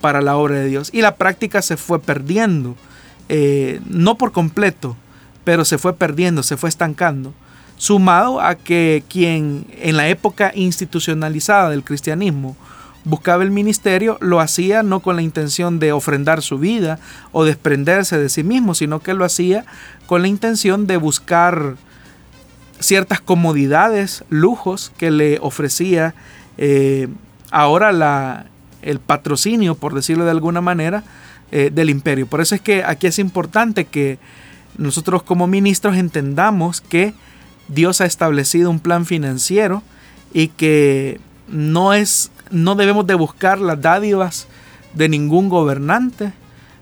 [0.00, 0.90] para la obra de Dios.
[0.92, 2.76] Y la práctica se fue perdiendo,
[3.28, 4.96] eh, no por completo,
[5.44, 7.32] pero se fue perdiendo, se fue estancando.
[7.76, 12.56] Sumado a que quien en la época institucionalizada del cristianismo
[13.04, 16.98] buscaba el ministerio, lo hacía no con la intención de ofrendar su vida
[17.32, 19.64] o desprenderse de sí mismo, sino que lo hacía
[20.06, 21.76] con la intención de buscar
[22.80, 26.14] ciertas comodidades, lujos que le ofrecía
[26.58, 27.08] eh,
[27.50, 28.46] ahora la,
[28.82, 31.04] el patrocinio, por decirlo de alguna manera,
[31.52, 32.26] eh, del imperio.
[32.26, 34.18] Por eso es que aquí es importante que
[34.76, 37.14] nosotros como ministros entendamos que
[37.68, 39.82] Dios ha establecido un plan financiero
[40.32, 44.46] y que no es no debemos de buscar las dádivas
[44.94, 46.32] de ningún gobernante,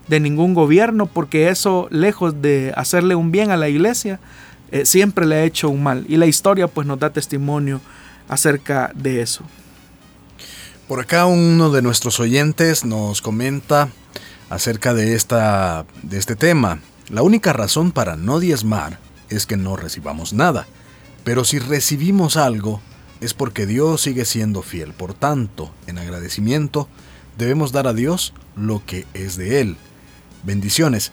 [0.07, 4.19] de ningún gobierno, porque eso, lejos de hacerle un bien a la iglesia,
[4.71, 6.05] eh, siempre le ha hecho un mal.
[6.07, 7.81] Y la historia pues nos da testimonio
[8.27, 9.43] acerca de eso.
[10.87, 13.89] Por acá uno de nuestros oyentes nos comenta
[14.49, 16.79] acerca de, esta, de este tema.
[17.09, 20.67] La única razón para no diezmar es que no recibamos nada.
[21.23, 22.81] Pero si recibimos algo,
[23.23, 24.93] es porque Dios sigue siendo fiel.
[24.93, 26.89] Por tanto, en agradecimiento,
[27.37, 29.77] debemos dar a Dios lo que es de Él.
[30.43, 31.11] Bendiciones.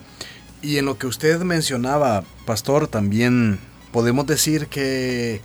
[0.61, 3.61] Y en lo que usted mencionaba, pastor, también
[3.93, 5.41] podemos decir que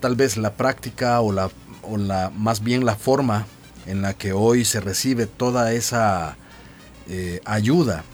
[0.00, 1.50] tal vez la práctica o la,
[1.82, 3.46] o la más bien la forma
[3.86, 6.36] en la que hoy se recibe toda esa
[7.08, 8.04] eh, ayuda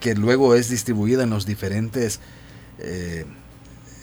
[0.00, 2.20] que luego es distribuida en los diferentes
[2.78, 3.24] eh,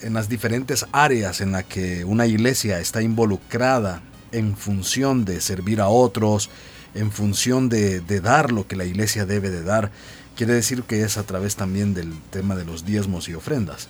[0.02, 5.82] en las diferentes áreas en las que una iglesia está involucrada en función de servir
[5.82, 6.50] a otros,
[6.94, 9.92] en función de, dar lo que la iglesia debe de dar,
[10.36, 13.88] quiere decir que es a través también del tema de los diezmos y ofrendas.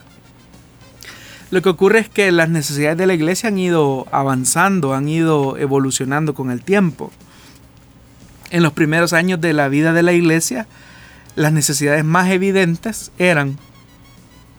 [1.50, 5.58] Lo que ocurre es que las necesidades de la iglesia han ido avanzando, han ido
[5.58, 7.12] evolucionando con el tiempo.
[8.50, 10.68] En los primeros años de la vida de la iglesia,
[11.36, 13.58] las necesidades más evidentes eran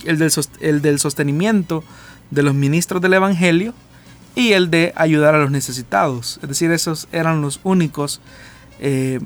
[0.05, 1.85] el del, sostenimiento
[2.31, 3.75] de los ministros del Evangelio
[4.35, 6.39] y el de ayudar a los necesitados.
[6.43, 8.21] Es decir, esos eran los únicos,
[8.81, 9.21] eh,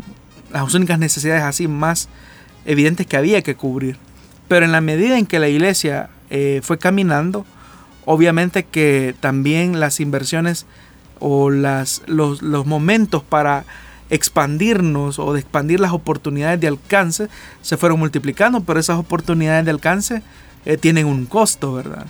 [0.53, 2.09] las únicas necesidades así más
[2.65, 3.97] evidentes que había que cubrir.
[4.49, 7.45] Pero en la medida en que la iglesia eh, fue caminando,
[8.05, 10.67] obviamente que también las inversiones
[11.19, 13.65] o las, los, los momentos para
[14.13, 17.29] expandirnos o de expandir las oportunidades de alcance
[17.63, 20.23] se fueron multiplicando, pero esas oportunidades de alcance
[20.65, 22.07] eh, tienen un costo, ¿verdad?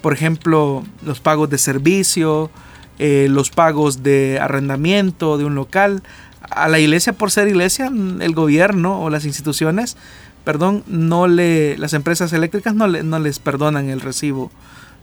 [0.00, 2.50] Por ejemplo, los pagos de servicio,
[2.98, 6.02] eh, los pagos de arrendamiento de un local.
[6.48, 9.96] A la iglesia, por ser iglesia, el gobierno o las instituciones,
[10.44, 14.50] perdón, no le, las empresas eléctricas no, no les perdonan el recibo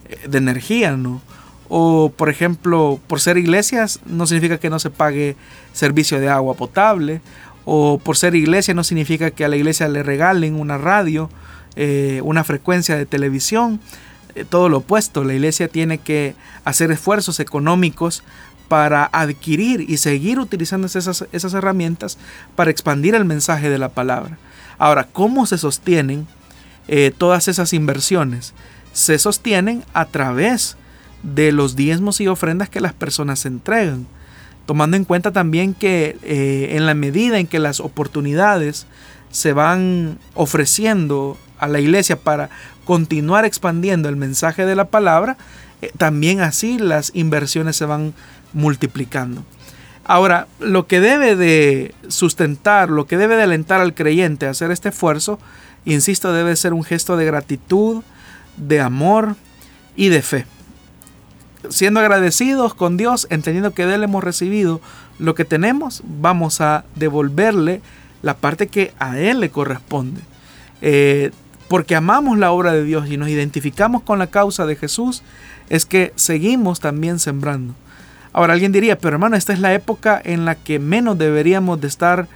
[0.07, 1.21] eh, de energía, ¿no?
[1.67, 5.35] O, por ejemplo, por ser iglesias, no significa que no se pague
[5.73, 7.21] servicio de agua potable.
[7.65, 11.29] O por ser iglesia, no significa que a la iglesia le regalen una radio
[11.75, 13.79] eh, una frecuencia de televisión,
[14.36, 18.23] eh, todo lo opuesto, la iglesia tiene que hacer esfuerzos económicos
[18.67, 22.17] para adquirir y seguir utilizando esas, esas herramientas
[22.55, 24.38] para expandir el mensaje de la palabra.
[24.77, 26.27] Ahora, ¿cómo se sostienen
[26.88, 28.53] eh, todas esas inversiones?
[28.93, 30.77] Se sostienen a través
[31.23, 34.05] de los diezmos y ofrendas que las personas entregan,
[34.65, 38.86] tomando en cuenta también que en la medida en que las oportunidades
[39.33, 42.49] se van ofreciendo a la iglesia para
[42.86, 45.38] continuar expandiendo el mensaje de la palabra,
[45.82, 48.13] eh, también así las inversiones se van
[48.54, 49.43] multiplicando.
[50.06, 54.69] Ahora, lo que debe de sustentar, lo que debe de alentar al creyente a hacer
[54.71, 55.39] este esfuerzo,
[55.86, 58.04] insisto, debe ser un gesto de gratitud,
[58.58, 59.36] de amor
[59.95, 60.45] y de fe.
[61.69, 64.82] Siendo agradecidos con Dios, entendiendo que de Él hemos recibido
[65.19, 67.82] lo que tenemos, vamos a devolverle
[68.21, 70.19] la parte que a Él le corresponde.
[70.82, 71.32] Eh,
[71.73, 75.23] porque amamos la obra de Dios y nos identificamos con la causa de Jesús,
[75.69, 77.73] es que seguimos también sembrando.
[78.31, 81.88] Ahora alguien diría, pero hermano, esta es la época en la que menos deberíamos de
[81.88, 82.27] estar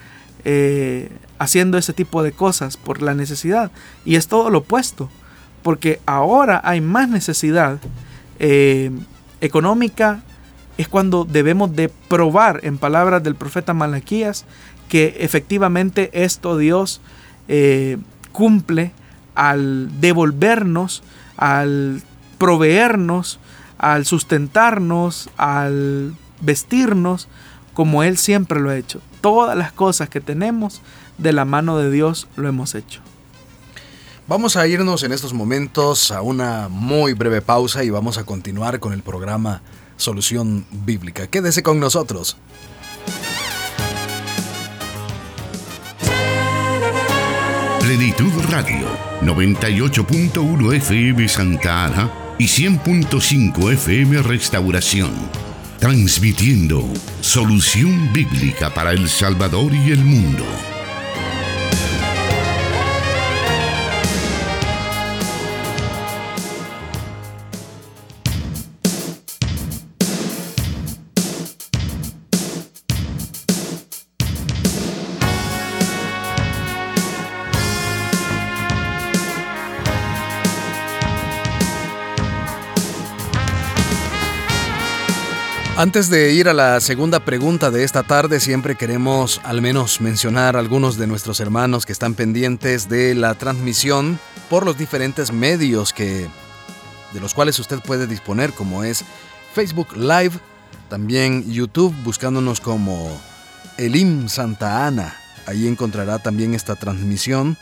[0.43, 3.69] eh, haciendo ese tipo de cosas por la necesidad.
[4.05, 5.07] Y es todo lo opuesto,
[5.61, 7.77] porque ahora hay más necesidad
[8.39, 8.89] eh,
[9.39, 10.23] económica,
[10.79, 14.45] es cuando debemos de probar, en palabras del profeta Malaquías,
[14.89, 17.01] que efectivamente esto Dios
[17.47, 17.99] eh,
[18.31, 18.93] cumple
[19.37, 21.03] al devolvernos,
[21.37, 22.01] al
[22.39, 23.39] proveernos,
[23.77, 27.27] al sustentarnos, al vestirnos,
[27.75, 28.99] como Él siempre lo ha hecho.
[29.21, 30.81] Todas las cosas que tenemos
[31.19, 33.01] de la mano de Dios lo hemos hecho.
[34.27, 38.79] Vamos a irnos en estos momentos a una muy breve pausa y vamos a continuar
[38.79, 39.61] con el programa
[39.97, 41.27] Solución Bíblica.
[41.27, 42.37] Quédese con nosotros.
[47.87, 48.85] Plenitud Radio,
[49.21, 55.11] 98.1 FM Santa Ana y 100.5 FM Restauración.
[55.79, 56.83] Transmitiendo
[57.21, 60.43] Solución Bíblica para El Salvador y el mundo.
[85.77, 90.55] Antes de ir a la segunda pregunta de esta tarde, siempre queremos al menos mencionar
[90.55, 95.93] a algunos de nuestros hermanos que están pendientes de la transmisión por los diferentes medios
[95.93, 96.27] que
[97.13, 99.05] de los cuales usted puede disponer, como es
[99.53, 100.31] Facebook Live,
[100.89, 103.15] también YouTube, buscándonos como
[103.77, 105.15] Elim Santa Ana.
[105.45, 107.55] Ahí encontrará también esta transmisión.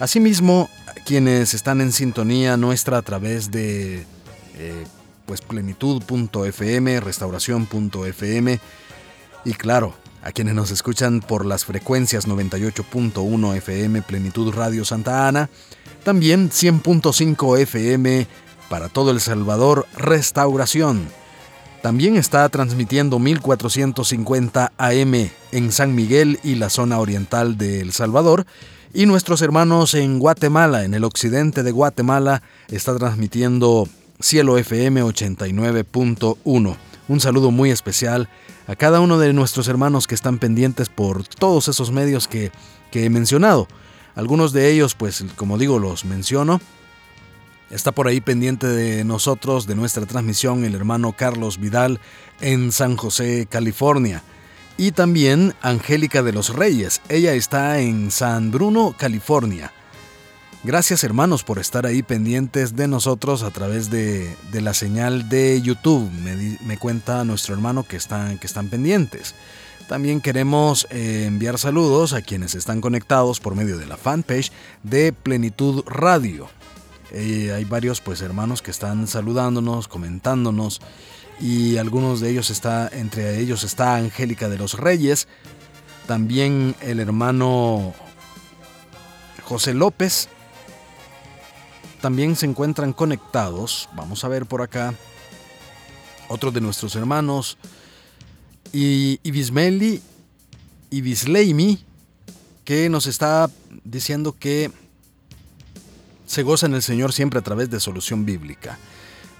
[0.00, 0.68] Asimismo,
[1.06, 4.04] quienes están en sintonía nuestra a través de
[4.56, 4.84] eh,
[5.30, 8.58] pues plenitud.fm, restauración.fm
[9.44, 15.48] y claro, a quienes nos escuchan por las frecuencias 98.1 FM Plenitud Radio Santa Ana,
[16.02, 18.26] también 100.5 FM
[18.68, 21.06] para todo El Salvador Restauración.
[21.80, 28.46] También está transmitiendo 1450 AM en San Miguel y la zona oriental de El Salvador.
[28.92, 33.86] Y nuestros hermanos en Guatemala, en el occidente de Guatemala, está transmitiendo
[34.20, 36.76] Cielo FM 89.1.
[37.08, 38.28] Un saludo muy especial
[38.66, 42.52] a cada uno de nuestros hermanos que están pendientes por todos esos medios que,
[42.92, 43.66] he mencionado.
[44.14, 46.60] Algunos de ellos, pues como digo, los menciono.
[47.70, 51.98] Está por ahí pendiente de nosotros, de nuestra transmisión, el hermano Carlos Vidal
[52.42, 54.22] en San José, California.
[54.76, 57.00] Y también Angélica de los Reyes.
[57.08, 59.72] Ella está en San Bruno, California.
[60.62, 66.10] Gracias hermanos por estar ahí pendientes de nosotros a través de, la señal de YouTube.
[66.66, 69.34] Me, cuenta nuestro hermano que están, que están pendientes.
[69.88, 75.14] También queremos eh, enviar saludos a quienes están conectados por medio de la fanpage de
[75.14, 76.50] Plenitud Radio.
[77.10, 80.82] Eh, hay varios pues hermanos que están saludándonos, comentándonos
[81.40, 85.26] y algunos de ellos está entre ellos está Angélica de los Reyes,
[86.06, 87.94] también el hermano
[89.42, 90.28] José López
[92.00, 94.94] también se encuentran conectados, vamos a ver por acá,
[96.28, 97.58] otro de nuestros hermanos,
[98.72, 100.00] y Ibismeli,
[100.90, 101.84] Ibisleimi,
[102.64, 103.50] que nos está
[103.84, 104.70] diciendo que
[106.26, 108.78] se goza en el Señor siempre a través de solución bíblica.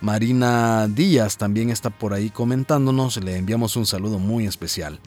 [0.00, 4.98] Marina Díaz también está por ahí comentándonos, le enviamos un saludo muy especial.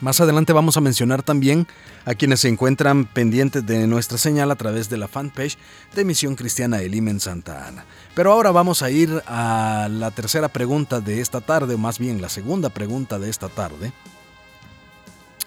[0.00, 1.66] Más adelante vamos a mencionar también
[2.04, 5.56] a quienes se encuentran pendientes de nuestra señal a través de la fanpage
[5.94, 7.84] de Misión Cristiana Elim en Santa Ana.
[8.14, 12.20] Pero ahora vamos a ir a la tercera pregunta de esta tarde, o más bien
[12.20, 13.92] la segunda pregunta de esta tarde.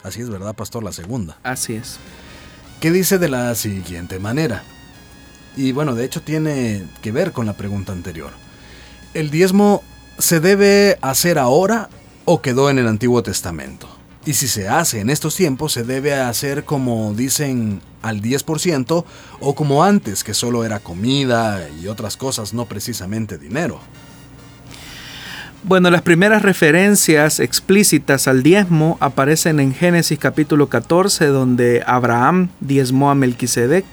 [0.04, 0.84] Así es, ¿verdad, pastor?
[0.84, 1.38] La segunda.
[1.44, 2.00] Así es.
[2.80, 4.64] ¿Qué dice de la siguiente manera?
[5.56, 8.32] Y bueno, de hecho tiene que ver con la pregunta anterior.
[9.14, 9.84] ¿El diezmo
[10.18, 11.90] se debe hacer ahora
[12.26, 13.97] o quedó en el Antiguo Testamento?
[14.28, 19.06] Y si se hace en estos tiempos, se debe hacer como dicen al 10%
[19.40, 23.80] o como antes, que solo era comida y otras cosas, no precisamente dinero.
[25.64, 33.10] Bueno, las primeras referencias explícitas al diezmo aparecen en Génesis capítulo 14, donde Abraham diezmó
[33.10, 33.86] a Melquisedec,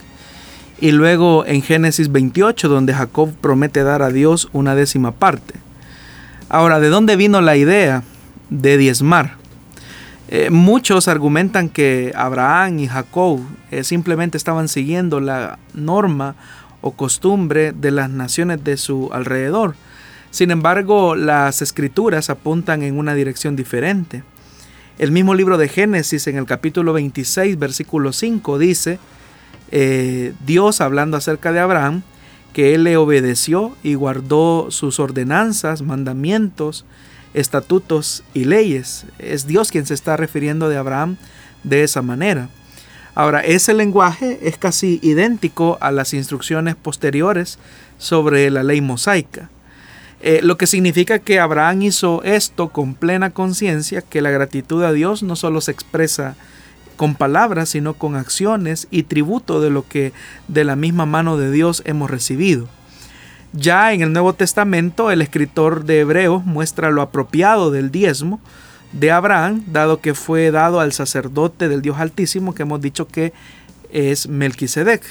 [0.80, 5.54] y luego en Génesis 28, donde Jacob promete dar a Dios una décima parte.
[6.48, 8.02] Ahora, ¿de dónde vino la idea
[8.50, 9.43] de diezmar?
[10.36, 13.38] Eh, muchos argumentan que Abraham y Jacob
[13.70, 16.34] eh, simplemente estaban siguiendo la norma
[16.80, 19.76] o costumbre de las naciones de su alrededor.
[20.32, 24.24] Sin embargo, las escrituras apuntan en una dirección diferente.
[24.98, 28.98] El mismo libro de Génesis en el capítulo 26, versículo 5 dice,
[29.70, 32.02] eh, Dios hablando acerca de Abraham,
[32.52, 36.84] que él le obedeció y guardó sus ordenanzas, mandamientos,
[37.34, 39.04] estatutos y leyes.
[39.18, 41.16] Es Dios quien se está refiriendo de Abraham
[41.62, 42.48] de esa manera.
[43.14, 47.58] Ahora, ese lenguaje es casi idéntico a las instrucciones posteriores
[47.98, 49.50] sobre la ley mosaica.
[50.20, 54.92] Eh, lo que significa que Abraham hizo esto con plena conciencia, que la gratitud a
[54.92, 56.34] Dios no solo se expresa
[56.96, 60.12] con palabras, sino con acciones y tributo de lo que
[60.48, 62.68] de la misma mano de Dios hemos recibido.
[63.56, 68.40] Ya en el Nuevo Testamento el escritor de Hebreos muestra lo apropiado del diezmo
[68.90, 73.32] de Abraham, dado que fue dado al sacerdote del Dios Altísimo, que hemos dicho que
[73.92, 75.04] es Melquisedec.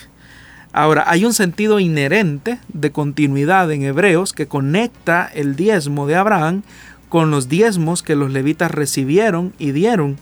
[0.73, 6.63] Ahora, hay un sentido inherente de continuidad en Hebreos que conecta el diezmo de Abraham
[7.07, 10.17] con los diezmos que los levitas recibieron y dieron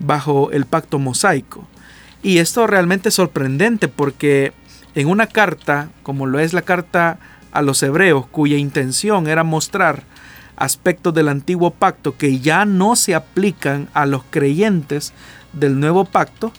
[0.00, 1.68] bajo el pacto mosaico.
[2.20, 4.52] Y esto realmente es sorprendente porque
[4.96, 7.20] en una carta, como lo es la carta
[7.52, 10.04] a los hebreos, cuya intención era mostrar
[10.56, 15.12] aspectos del antiguo pacto que ya no se aplican a los creyentes
[15.52, 16.52] del nuevo pacto,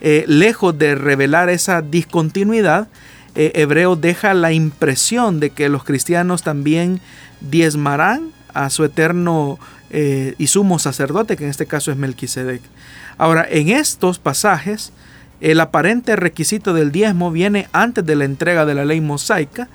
[0.00, 2.88] eh, lejos de revelar esa discontinuidad,
[3.34, 7.00] eh, Hebreo deja la impresión de que los cristianos también
[7.40, 9.58] diezmarán a su eterno
[9.90, 12.62] eh, y sumo sacerdote, que en este caso es Melquisedec.
[13.18, 14.92] Ahora, en estos pasajes,
[15.40, 19.68] el aparente requisito del diezmo viene antes de la entrega de la ley mosaica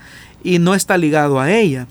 [0.43, 1.87] y no está ligado a ella.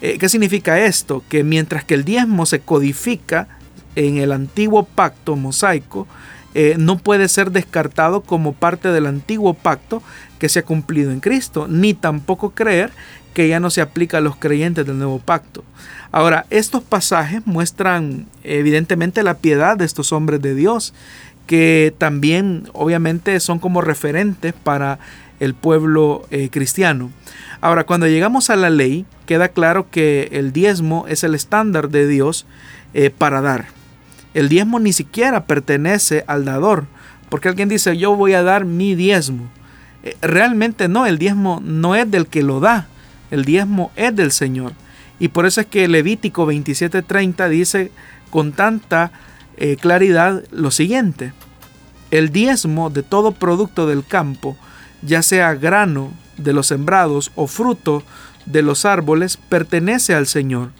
[0.00, 1.24] ¿Qué significa esto?
[1.28, 3.48] Que mientras que el diezmo se codifica
[3.96, 6.06] en el antiguo pacto mosaico,
[6.54, 10.02] eh, no puede ser descartado como parte del antiguo pacto
[10.38, 12.90] que se ha cumplido en Cristo, ni tampoco creer
[13.34, 15.62] que ya no se aplica a los creyentes del nuevo pacto.
[16.10, 20.94] Ahora, estos pasajes muestran evidentemente la piedad de estos hombres de Dios,
[21.46, 24.98] que también obviamente son como referentes para
[25.40, 27.10] el pueblo eh, cristiano.
[27.60, 32.06] Ahora, cuando llegamos a la ley, queda claro que el diezmo es el estándar de
[32.06, 32.46] Dios
[32.94, 33.66] eh, para dar.
[34.34, 36.86] El diezmo ni siquiera pertenece al dador,
[37.28, 39.48] porque alguien dice yo voy a dar mi diezmo.
[40.04, 42.86] Eh, realmente no, el diezmo no es del que lo da,
[43.30, 44.72] el diezmo es del Señor.
[45.18, 47.90] Y por eso es que Levítico 27:30 dice
[48.30, 49.10] con tanta
[49.80, 51.32] claridad lo siguiente.
[52.12, 54.56] El diezmo de todo producto del campo,
[55.02, 58.02] ya sea grano de los sembrados o fruto
[58.46, 60.70] de los árboles, pertenece al Señor,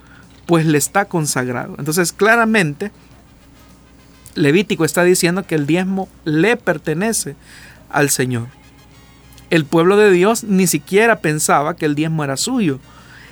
[0.46, 1.74] pues le está consagrado.
[1.78, 2.90] Entonces claramente
[4.34, 7.36] Levítico está diciendo que el diezmo le pertenece
[7.90, 8.46] al Señor.
[9.50, 12.78] El pueblo de Dios ni siquiera pensaba que el diezmo era suyo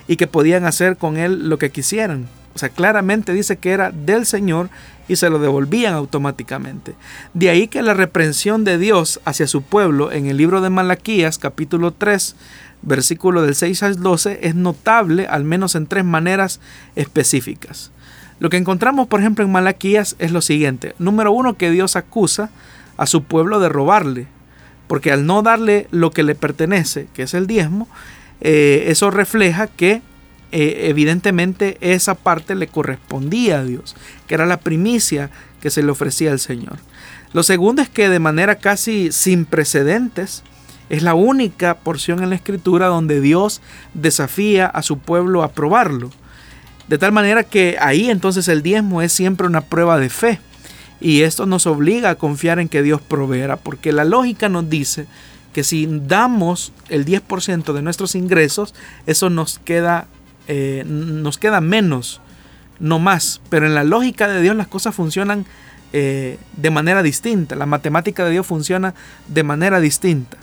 [0.09, 2.27] y que podían hacer con él lo que quisieran.
[2.55, 4.71] O sea, claramente dice que era del Señor
[5.09, 6.95] y se lo devolvían automáticamente.
[7.35, 11.39] De ahí que la reprensión de Dios hacia su pueblo en el libro de Malaquías
[11.39, 12.37] capítulo 3
[12.83, 16.61] versículo del 6 al 12 es notable al menos en tres maneras
[16.95, 17.91] específicas.
[18.39, 20.95] Lo que encontramos, por ejemplo, en Malaquías es lo siguiente.
[20.99, 22.51] Número uno, que Dios acusa
[22.97, 24.27] a su pueblo de robarle,
[24.89, 27.89] porque al no darle lo que le pertenece, que es el diezmo,
[28.41, 30.03] eh, eso refleja que
[30.53, 35.31] eh, evidentemente esa parte le correspondía a Dios, que era la primicia
[35.61, 36.79] que se le ofrecía al Señor.
[37.33, 40.43] Lo segundo es que de manera casi sin precedentes,
[40.89, 43.61] es la única porción en la escritura donde Dios
[43.95, 46.11] desafía a su pueblo a probarlo.
[46.89, 50.41] De tal manera que ahí entonces el diezmo es siempre una prueba de fe.
[51.01, 55.07] Y esto nos obliga a confiar en que Dios proveerá, porque la lógica nos dice
[55.53, 58.75] que si damos el 10% de nuestros ingresos,
[59.07, 60.07] eso nos queda,
[60.49, 62.21] eh, nos queda menos,
[62.81, 63.41] no más.
[63.49, 65.47] Pero en la lógica de Dios las cosas funcionan
[65.93, 67.57] eh, de manera distinta.
[67.57, 68.95] La matemática de Dios funciona
[69.29, 70.37] de manera distinta.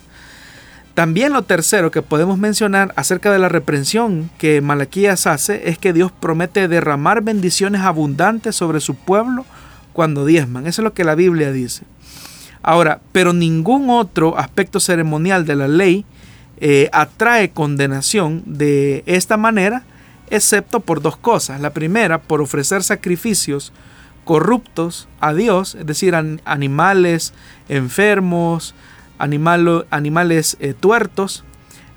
[0.94, 5.92] También lo tercero que podemos mencionar acerca de la reprensión que Malaquías hace es que
[5.92, 9.44] Dios promete derramar bendiciones abundantes sobre su pueblo
[9.92, 10.68] cuando diezman.
[10.68, 11.84] Eso es lo que la Biblia dice.
[12.62, 16.06] Ahora, pero ningún otro aspecto ceremonial de la ley
[16.58, 19.84] eh, atrae condenación de esta manera,
[20.30, 21.60] excepto por dos cosas.
[21.62, 23.74] La primera, por ofrecer sacrificios
[24.24, 27.34] corruptos a Dios, es decir, animales
[27.70, 28.74] enfermos,
[29.18, 31.44] animales eh, tuertos,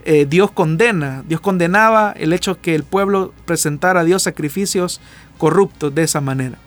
[0.05, 5.01] eh, Dios condena, Dios condenaba el hecho que el pueblo presentara a Dios sacrificios
[5.39, 6.59] corruptos de esa manera.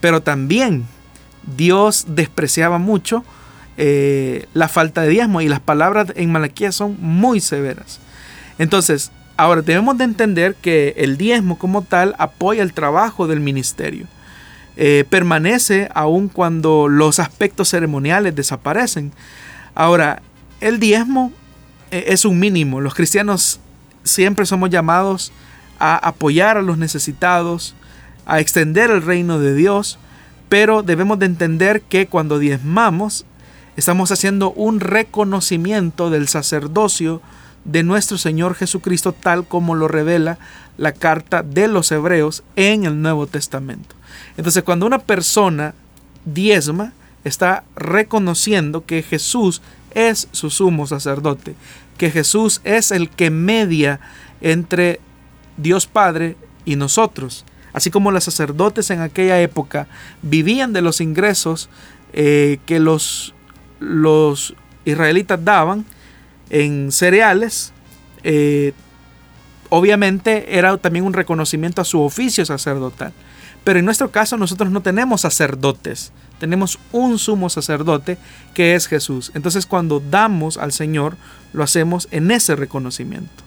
[0.00, 0.86] Pero también
[1.56, 3.24] Dios despreciaba mucho
[3.76, 8.00] eh, la falta de diezmo y las palabras en Malaquías son muy severas.
[8.58, 14.06] Entonces, ahora debemos de entender que el diezmo como tal apoya el trabajo del ministerio.
[15.08, 19.12] permanece aun cuando los aspectos ceremoniales desaparecen.
[19.74, 20.22] Ahora,
[20.60, 21.32] el diezmo
[21.90, 22.80] eh, es un mínimo.
[22.80, 23.60] Los cristianos
[24.04, 25.32] siempre somos llamados
[25.78, 27.74] a apoyar a los necesitados,
[28.24, 29.98] a extender el reino de Dios,
[30.48, 33.26] pero debemos de entender que cuando diezmamos,
[33.76, 37.20] estamos haciendo un reconocimiento del sacerdocio
[37.66, 40.38] de nuestro Señor Jesucristo tal como lo revela
[40.78, 43.96] la carta de los hebreos en el Nuevo Testamento.
[44.36, 45.74] Entonces cuando una persona
[46.24, 46.92] diezma,
[47.24, 49.60] está reconociendo que Jesús
[49.94, 51.56] es su sumo sacerdote,
[51.98, 53.98] que Jesús es el que media
[54.40, 55.00] entre
[55.56, 57.44] Dios Padre y nosotros.
[57.72, 59.88] Así como los sacerdotes en aquella época
[60.22, 61.68] vivían de los ingresos
[62.12, 63.34] eh, que los,
[63.80, 64.54] los
[64.84, 65.84] israelitas daban
[66.50, 67.72] en cereales,
[68.22, 68.72] eh,
[69.68, 73.12] obviamente era también un reconocimiento a su oficio sacerdotal.
[73.64, 78.16] Pero en nuestro caso nosotros no tenemos sacerdotes, tenemos un sumo sacerdote
[78.54, 79.32] que es Jesús.
[79.34, 81.16] Entonces cuando damos al Señor,
[81.52, 83.42] lo hacemos en ese reconocimiento.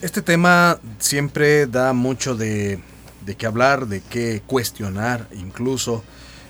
[0.00, 2.80] Este tema siempre da mucho de,
[3.24, 6.02] de qué hablar, de qué cuestionar, incluso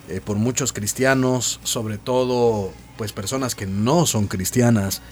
[0.08, 5.02] eh, por muchos cristianos, sobre todo pues personas que no son cristianas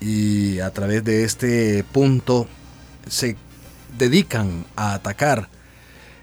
[0.00, 2.46] y a través de este punto
[3.08, 3.36] se
[3.98, 5.48] dedican a atacar.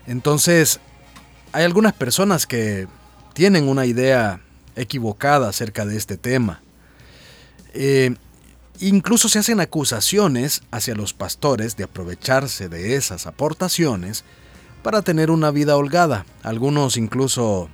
[0.07, 0.79] Entonces,
[1.51, 2.87] hay algunas personas que
[3.33, 4.41] tienen una idea
[4.75, 6.61] equivocada acerca de este tema.
[7.73, 8.15] Eh,
[8.79, 14.23] incluso se hacen acusaciones hacia los pastores de aprovecharse de esas aportaciones
[14.83, 16.25] para tener una vida holgada.
[16.43, 17.69] Algunos incluso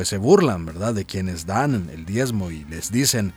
[0.00, 3.34] pues se burlan, ¿verdad?, de quienes dan el diezmo y les dicen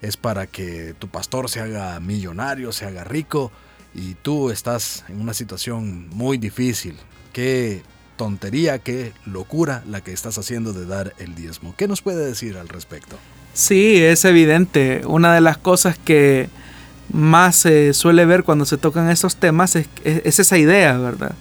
[0.00, 3.50] es para que tu pastor se haga millonario, se haga rico
[3.96, 6.96] y tú estás en una situación muy difícil.
[7.32, 7.82] Qué
[8.16, 11.74] tontería, qué locura la que estás haciendo de dar el diezmo.
[11.76, 13.18] ¿Qué nos puede decir al respecto?
[13.52, 15.02] Sí, es evidente.
[15.06, 16.48] Una de las cosas que
[17.12, 21.34] más se suele ver cuando se tocan esos temas es, esa idea, ¿verdad?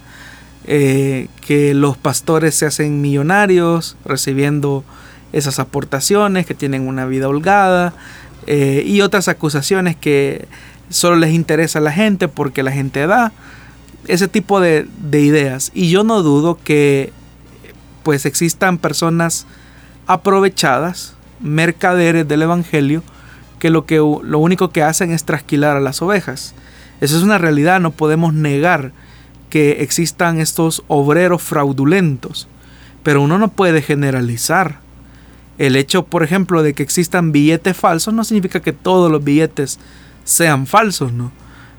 [0.66, 4.86] Eh, que los pastores se hacen millonarios recibiendo
[5.34, 7.94] esas aportaciones, que tienen una vida holgada
[8.48, 10.48] eh, y otras acusaciones que
[10.90, 13.34] solo les interesa a la gente porque la gente da
[14.08, 15.72] ese tipo de, de ideas.
[15.74, 17.12] Y yo no dudo que
[18.04, 19.46] pues existan personas
[20.08, 23.04] aprovechadas mercaderes del Evangelio
[23.60, 26.54] que lo, que lo único que hacen es trasquilar a las ovejas.
[27.02, 28.92] Esa es una realidad, no podemos negar
[29.54, 32.48] que existan estos obreros fraudulentos,
[33.04, 34.80] pero uno no puede generalizar.
[35.60, 39.78] El hecho, por ejemplo, de que existan billetes falsos no significa que todos los billetes
[40.24, 41.32] sean falsos, ¿no?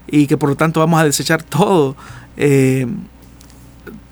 [0.07, 1.97] Y que por lo tanto vamos a desechar todo.
[2.37, 2.87] Eh,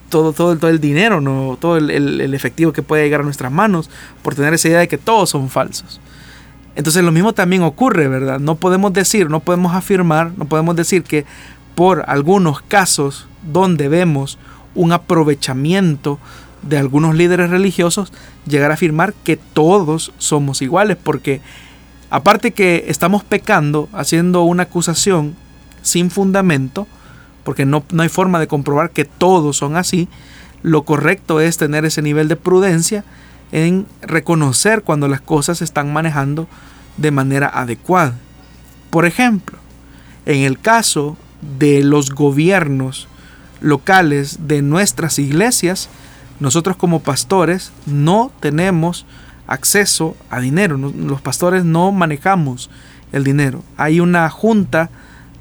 [0.08, 1.56] todo, todo, todo el dinero, ¿no?
[1.60, 3.88] todo el, efectivo que puede llegar a nuestras manos
[4.22, 6.00] por tener esa idea de que todos son falsos.
[6.74, 8.40] Entonces lo mismo también ocurre, ¿verdad?
[8.40, 11.24] No podemos decir, no podemos afirmar, no podemos decir que
[11.74, 14.38] por algunos casos donde vemos
[14.74, 16.18] un aprovechamiento
[16.62, 18.12] de algunos líderes religiosos,
[18.46, 21.40] llegar a afirmar que todos somos iguales, porque
[22.10, 25.34] aparte que estamos pecando, haciendo una acusación
[25.82, 26.86] sin fundamento,
[27.44, 30.08] porque no, no hay forma de comprobar que todos son así,
[30.62, 33.04] lo correcto es tener ese nivel de prudencia
[33.50, 36.48] en reconocer cuando las cosas se están manejando
[36.96, 38.14] de manera adecuada.
[38.90, 39.58] Por ejemplo,
[40.24, 41.16] en el caso
[41.59, 43.09] de los gobiernos
[43.61, 45.88] locales de nuestras iglesias,
[46.40, 49.07] nosotros como pastores no tenemos
[49.47, 50.76] acceso a dinero.
[50.76, 52.70] Los pastores no manejamos
[53.12, 53.62] el dinero.
[53.76, 54.90] Hay una junta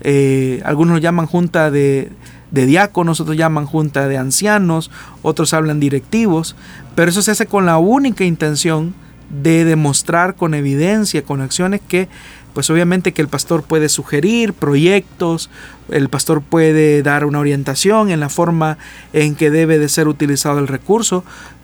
[0.01, 2.11] eh, algunos lo llaman junta de,
[2.49, 4.89] de diáconos, otros llaman junta de ancianos,
[5.21, 6.55] otros hablan directivos,
[6.95, 8.93] pero eso se hace con la única intención
[9.29, 12.09] de demostrar con evidencia, con acciones que
[12.53, 15.49] pues obviamente que el pastor puede sugerir proyectos,
[15.89, 18.77] el pastor puede dar una orientación en la forma
[19.13, 21.23] en que debe de ser utilizado el recurso,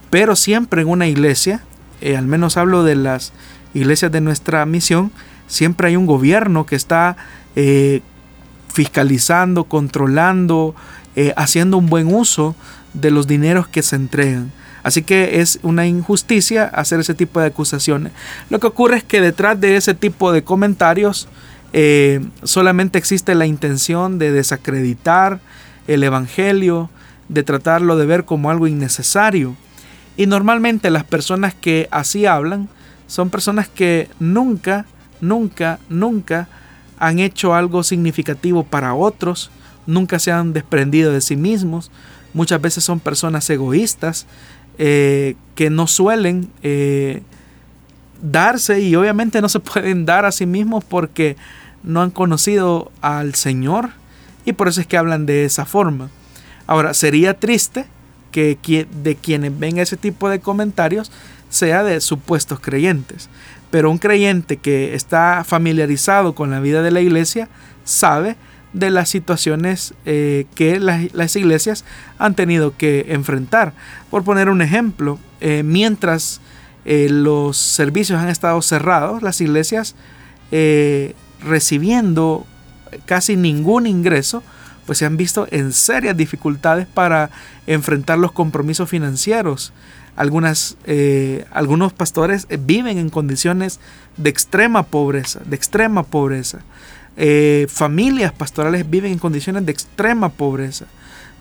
[0.10, 1.64] pero siempre en una iglesia,
[2.02, 3.34] eh, al menos hablo de las
[3.74, 5.12] iglesias de nuestra misión,
[5.48, 7.18] siempre hay un gobierno que está
[7.56, 8.02] eh,
[8.74, 10.76] fiscalizando, controlando,
[11.16, 12.56] eh, haciendo un buen uso
[12.94, 14.52] de los dineros que se entregan.
[14.88, 18.14] Así que es una injusticia hacer ese tipo de acusaciones.
[18.50, 21.28] Lo que ocurre es que detrás de ese tipo de comentarios
[21.74, 25.42] eh, solamente existe la intención de desacreditar
[25.88, 26.90] el Evangelio,
[27.28, 29.58] de tratarlo de ver como algo innecesario.
[30.16, 32.70] Y normalmente las personas que así hablan
[33.08, 34.86] son personas que nunca,
[35.20, 36.48] nunca, nunca
[36.98, 39.52] han hecho algo significativo para otros,
[39.86, 41.92] nunca se han desprendido de sí mismos,
[42.34, 44.28] muchas veces son personas egoístas
[44.78, 47.22] eh, que no suelen eh,
[48.22, 51.36] darse y obviamente no se pueden dar a sí mismos porque
[51.84, 53.90] no han conocido al Señor
[54.46, 56.10] y por eso es que hablan de esa forma.
[56.68, 57.86] Ahora, sería triste
[58.32, 61.12] que de quienes ven ese tipo de comentarios
[61.50, 63.30] sea de supuestos creyentes.
[63.72, 67.50] Pero un creyente que está familiarizado con la vida de la iglesia
[67.84, 68.36] sabe
[68.74, 71.86] de las situaciones eh, que las, iglesias
[72.18, 73.74] han tenido que enfrentar.
[74.10, 76.42] Por poner un ejemplo, eh, mientras
[76.86, 79.96] eh, los servicios han estado cerrados, las iglesias
[81.46, 82.46] recibiendo
[83.06, 84.44] casi ningún ingreso,
[84.86, 87.30] pues se han visto en serias dificultades para
[87.66, 89.74] enfrentar los compromisos financieros.
[90.16, 90.78] Algunas,
[91.52, 93.82] algunos pastores viven en condiciones
[94.16, 96.60] de extrema pobreza, de extrema pobreza.
[97.70, 100.86] Familias pastorales viven en condiciones de extrema pobreza,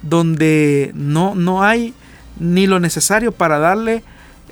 [0.03, 1.93] donde no, no hay
[2.39, 4.03] ni lo necesario para darle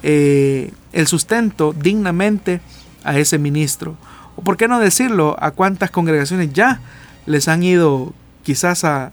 [0.03, 2.61] eh, el sustento dignamente
[3.05, 3.97] a ese ministro.
[4.37, 6.81] O por qué no decirlo, a cuántas congregaciones ya
[7.27, 8.13] les han ido
[8.43, 9.13] quizás a,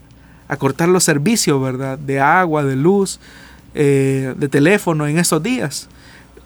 [0.60, 1.98] cortar los servicios, ¿verdad?
[1.98, 3.22] De agua, de luz,
[3.74, 5.88] eh, de teléfono en esos días.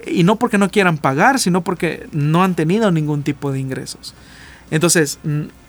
[0.05, 4.13] Y no porque no quieran pagar, sino porque no han tenido ningún tipo de ingresos.
[4.71, 5.19] Entonces,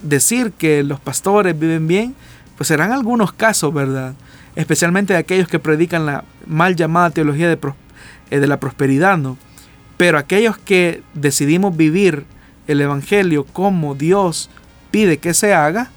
[0.02, 2.14] decir que los pastores viven bien,
[2.56, 4.14] pues serán algunos casos, ¿verdad?
[4.54, 7.58] Especialmente de aquellos que predican la mal llamada teología de
[8.30, 9.36] eh, de la prosperidad, ¿no?
[9.96, 12.24] Pero aquellos que decidimos vivir
[12.66, 14.50] el Evangelio como Dios
[14.90, 15.90] pide que se haga,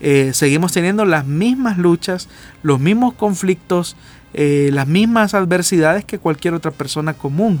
[0.00, 2.28] eh, seguimos teniendo las mismas luchas,
[2.62, 3.96] los mismos conflictos,
[4.34, 7.60] eh, las mismas adversidades que cualquier otra persona común.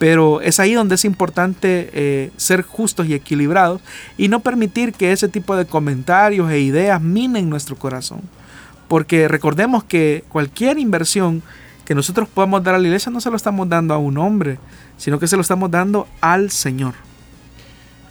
[0.00, 3.82] Pero es ahí donde es importante ser justos y equilibrados
[4.16, 8.22] y no permitir que ese tipo de comentarios e ideas minen nuestro corazón.
[8.88, 11.42] Porque recordemos que cualquier inversión
[11.84, 14.58] que nosotros podamos dar a la iglesia no se lo estamos dando a un hombre,
[14.96, 16.94] sino que se lo estamos dando al Señor.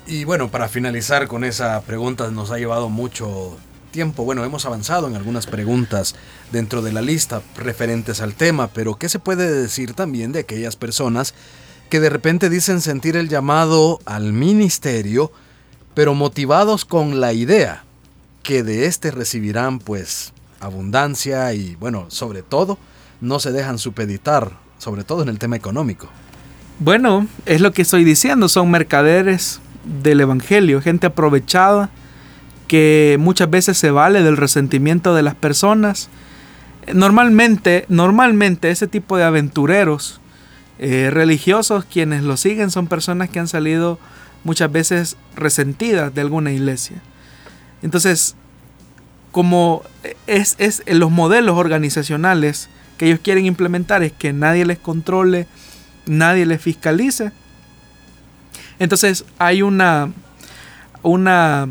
[0.06, 3.58] Y bueno, para finalizar con esa pregunta nos ha llevado mucho
[3.90, 4.26] tiempo.
[4.26, 6.14] Bueno, hemos avanzado en algunas preguntas
[6.52, 10.76] dentro de la lista referentes al tema, pero ¿qué se puede decir también de aquellas
[10.76, 11.34] personas
[11.90, 15.32] que de repente dicen sentir el llamado al ministerio,
[15.94, 17.84] pero motivados con la idea
[18.44, 22.78] que de éste recibirán pues abundancia y bueno, sobre todo,
[23.22, 26.08] no se dejan supeditar, sobre todo en el tema económico.
[26.80, 31.90] Bueno, es lo que estoy diciendo, son mercaderes del Evangelio, gente aprovechada
[32.68, 36.08] que muchas veces se vale del resentimiento de las personas.
[36.94, 40.22] Normalmente, normalmente ese tipo de aventureros
[40.80, 44.00] eh, religiosos quienes lo siguen son personas que han salido
[44.44, 47.02] muchas veces resentidas de alguna iglesia.
[47.82, 48.36] Entonces,
[49.32, 49.84] como
[50.28, 55.48] es, es en los modelos organizacionales que ellos quieren implementar es que nadie les controle,
[56.06, 57.32] nadie les fiscalice.
[58.80, 60.12] Entonces hay una,
[61.02, 61.68] una,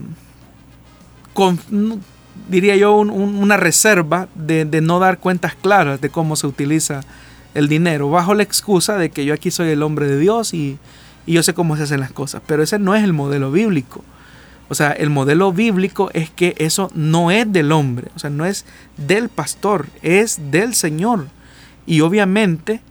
[2.48, 7.00] diría yo, una reserva de, no dar cuentas claras de cómo se utiliza
[7.54, 10.78] el dinero, bajo la excusa de que yo aquí soy el hombre de Dios y,
[11.26, 12.42] y yo sé cómo se hacen las cosas.
[12.46, 14.04] Pero ese no es el modelo bíblico.
[14.68, 18.44] O sea, el modelo bíblico es que eso no es del hombre, o sea, no
[18.44, 18.66] es
[18.98, 21.28] del pastor, es del Señor.
[21.86, 22.82] Y obviamente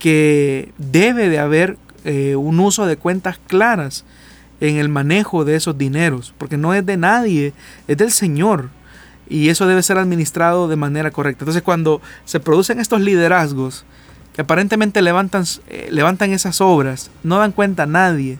[0.00, 4.04] que debe de haber eh, un uso de cuentas claras
[4.60, 7.52] en el manejo de esos dineros, porque no es de nadie,
[7.86, 8.70] es del Señor.
[9.30, 11.44] Y eso debe ser administrado de manera correcta.
[11.44, 13.84] Entonces cuando se producen estos liderazgos
[14.34, 18.38] que aparentemente levantan, eh, levantan esas obras, no dan cuenta a nadie,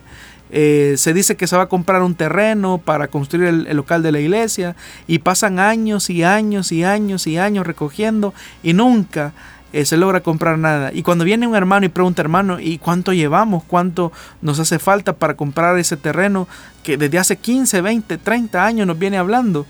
[0.53, 4.11] eh, se dice que se va a comprar un terreno para construir el, local de
[4.11, 4.75] la iglesia
[5.07, 8.35] y pasan años y años y años y años recogiendo
[8.65, 9.33] y nunca
[9.73, 10.91] eh, se logra comprar nada.
[10.93, 13.63] Y cuando viene un hermano y pregunta, hermano, ¿y cuánto llevamos?
[13.63, 14.11] ¿Cuánto
[14.43, 16.49] nos hace falta para comprar ese terreno
[16.83, 19.67] que desde hace 15, 20, 30 años nos viene hablando?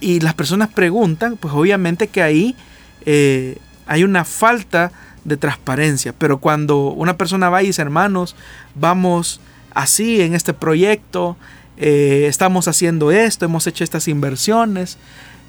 [0.00, 2.56] Y las personas preguntan, pues obviamente que ahí
[3.04, 4.92] eh, hay una falta
[5.24, 6.12] de transparencia.
[6.12, 8.36] Pero cuando una persona va y dice, hermanos,
[8.74, 9.40] vamos
[9.74, 11.36] así en este proyecto,
[11.76, 14.98] eh, estamos haciendo esto, hemos hecho estas inversiones.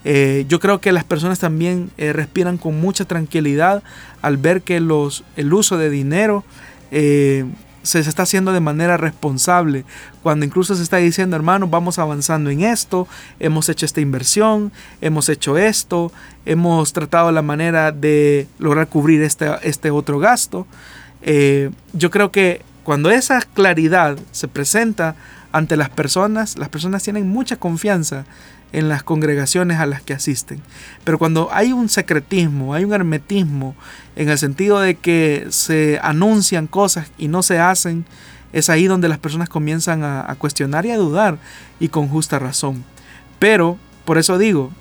[0.04, 3.84] Eh, yo creo que las personas también respiran con mucha tranquilidad
[4.22, 6.44] al ver que los, el uso de dinero
[7.84, 9.86] se, está haciendo de manera responsable.
[10.24, 13.08] Cuando incluso se está diciendo, hermanos, vamos avanzando en esto,
[13.40, 14.72] hemos hecho esta inversión,
[15.02, 16.12] hemos hecho esto,
[16.46, 20.68] hemos tratado la manera de lograr cubrir este, este otro gasto.
[21.94, 25.16] yo creo que cuando esa claridad se presenta
[25.52, 28.26] ante las personas, las personas tienen mucha confianza
[28.74, 30.62] en las congregaciones a las que asisten.
[31.04, 33.76] Pero cuando hay un secretismo, hay un hermetismo,
[34.16, 38.06] en el sentido de que se anuncian cosas y no se hacen,
[38.54, 41.38] es ahí donde las personas comienzan a, cuestionar y a dudar,
[41.80, 42.84] y con justa razón.
[43.40, 44.72] Pero, por eso digo,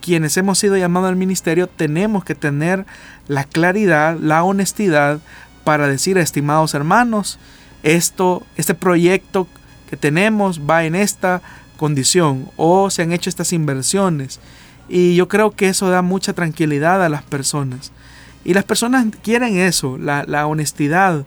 [0.00, 2.86] quienes hemos sido llamados al ministerio tenemos que tener
[3.28, 5.20] la claridad, la honestidad
[5.64, 7.38] para decir, estimados hermanos,
[7.82, 9.48] esto, este proyecto
[9.90, 11.42] que tenemos va en esta
[11.76, 14.40] condición o se han hecho estas inversiones.
[14.88, 17.92] Y yo creo que eso da mucha tranquilidad a las personas.
[18.44, 21.24] Y las personas quieren eso, la, honestidad,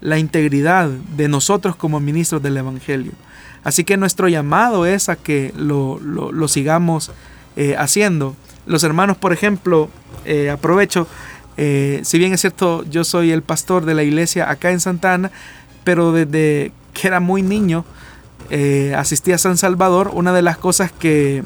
[0.00, 3.12] la integridad de nosotros como ministros del Evangelio.
[3.62, 6.00] Así que nuestro llamado es a que lo,
[6.48, 7.10] sigamos
[7.56, 8.34] eh, haciendo.
[8.64, 9.90] Los hermanos, por ejemplo,
[10.24, 11.06] eh, aprovecho,
[11.58, 15.30] eh, si bien es cierto, yo soy el pastor de la iglesia acá en Santana,
[15.84, 17.84] pero desde que era muy niño,
[18.96, 21.42] asistí a San Salvador, una de las cosas que,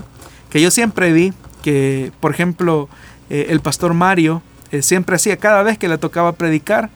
[0.51, 1.33] que yo siempre vi,
[1.63, 2.89] que por ejemplo
[3.29, 4.43] el pastor Mario
[4.81, 6.91] siempre hacía cada vez que le tocaba predicar,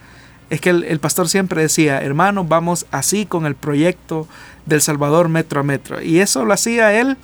[0.50, 4.26] es que el, pastor siempre decía, hermanos, vamos así con el proyecto
[4.66, 6.02] del Salvador metro a metro.
[6.02, 7.16] Y eso lo hacía él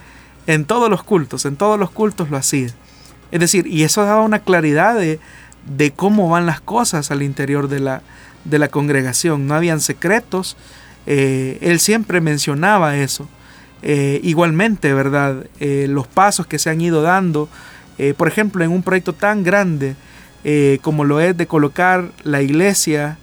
[0.46, 2.68] en todos los cultos, en todos los cultos lo hacía.
[3.32, 5.18] Es decir, y eso daba una claridad de,
[5.96, 8.02] cómo van las cosas al interior de la,
[8.44, 9.48] de la congregación.
[9.48, 10.56] No habían secretos.
[11.06, 13.28] Eh, él siempre mencionaba eso.
[13.82, 15.46] Eh, igualmente, ¿verdad?
[15.60, 17.48] Eh, los pasos que se han ido dando,
[18.18, 19.96] por ejemplo, en un proyecto tan grande
[20.82, 23.16] como lo es de colocar la iglesia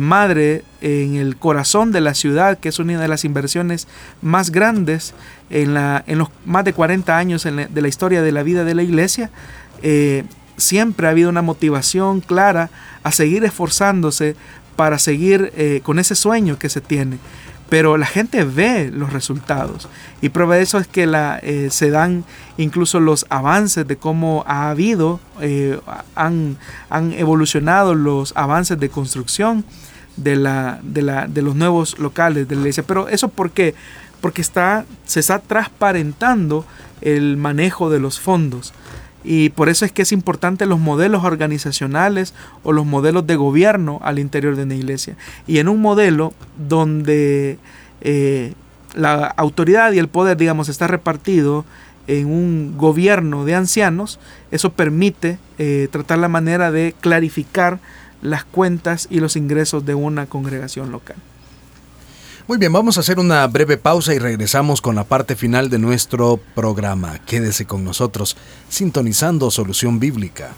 [0.00, 3.86] madre en el corazón de la ciudad, que es una de las inversiones
[4.22, 5.12] más grandes
[5.50, 5.74] en,
[6.18, 9.30] los más de 40 años de la historia de la vida de la iglesia.
[10.56, 12.70] Siempre ha habido una motivación clara
[13.02, 14.34] a seguir esforzándose
[14.76, 17.18] para seguir con ese sueño que se tiene
[17.68, 19.88] pero la gente ve los resultados
[20.20, 21.08] y prueba de eso es que
[21.42, 22.24] eh, se dan
[22.58, 25.78] incluso los avances de cómo ha habido, eh,
[26.14, 26.58] han,
[26.90, 29.64] han, evolucionado los avances de construcción
[30.16, 32.84] de, la, de, la, de, los nuevos locales de la iglesia.
[32.86, 33.74] Pero eso por qué?
[34.20, 36.64] Porque está, se está transparentando
[37.00, 38.72] el manejo de los fondos.
[39.28, 43.98] Y por eso es que es importante los modelos organizacionales o los modelos de gobierno
[44.04, 45.16] al interior de una iglesia.
[45.48, 47.58] Y en un modelo donde
[48.02, 48.54] eh,
[48.94, 51.64] la autoridad y el poder, digamos, está repartido
[52.06, 54.20] en un gobierno de ancianos,
[54.52, 57.80] eso permite eh, tratar la manera de clarificar
[58.22, 61.16] las cuentas y los ingresos de una congregación local.
[62.48, 65.80] Muy bien, vamos a hacer una breve pausa y regresamos con la parte final de
[65.80, 67.18] nuestro programa.
[67.26, 68.36] Quédese con nosotros,
[68.68, 70.50] sintonizando Solución Bíblica.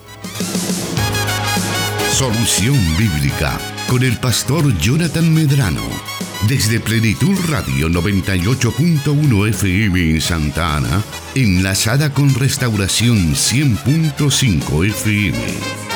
[2.13, 3.59] Solución Bíblica,
[3.89, 5.81] con el pastor Jonathan Medrano.
[6.47, 11.03] Desde Plenitud Radio 98.1 FM en Santa Ana,
[11.35, 15.88] enlazada con Restauración 100.5 FM.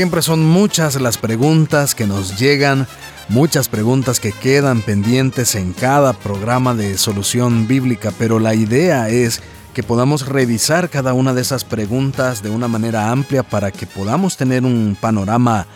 [0.00, 2.86] Siempre son muchas las preguntas que nos llegan,
[3.28, 9.42] muchas preguntas que quedan pendientes en cada programa de solución bíblica, pero la idea es
[9.74, 14.38] que podamos revisar cada una de esas preguntas de una manera amplia para que podamos
[14.38, 15.66] tener un panorama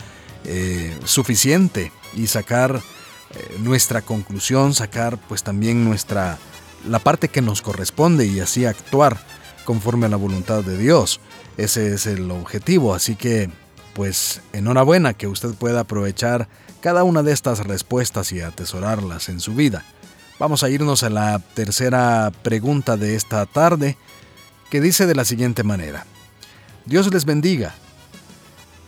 [0.47, 2.77] eh, suficiente y sacar
[3.35, 6.39] eh, nuestra conclusión, sacar pues también nuestra
[6.89, 9.19] la parte que nos corresponde y así actuar
[9.67, 11.21] conforme a la voluntad de Dios.
[11.59, 13.51] Ese es el objetivo, así que
[13.95, 16.49] pues enhorabuena que usted pueda aprovechar
[16.81, 19.85] cada una de estas respuestas y atesorarlas en su vida.
[20.39, 23.97] Vamos a irnos a la tercera pregunta de esta tarde,
[24.69, 26.05] que dice de la siguiente manera.
[26.85, 27.75] Dios les bendiga.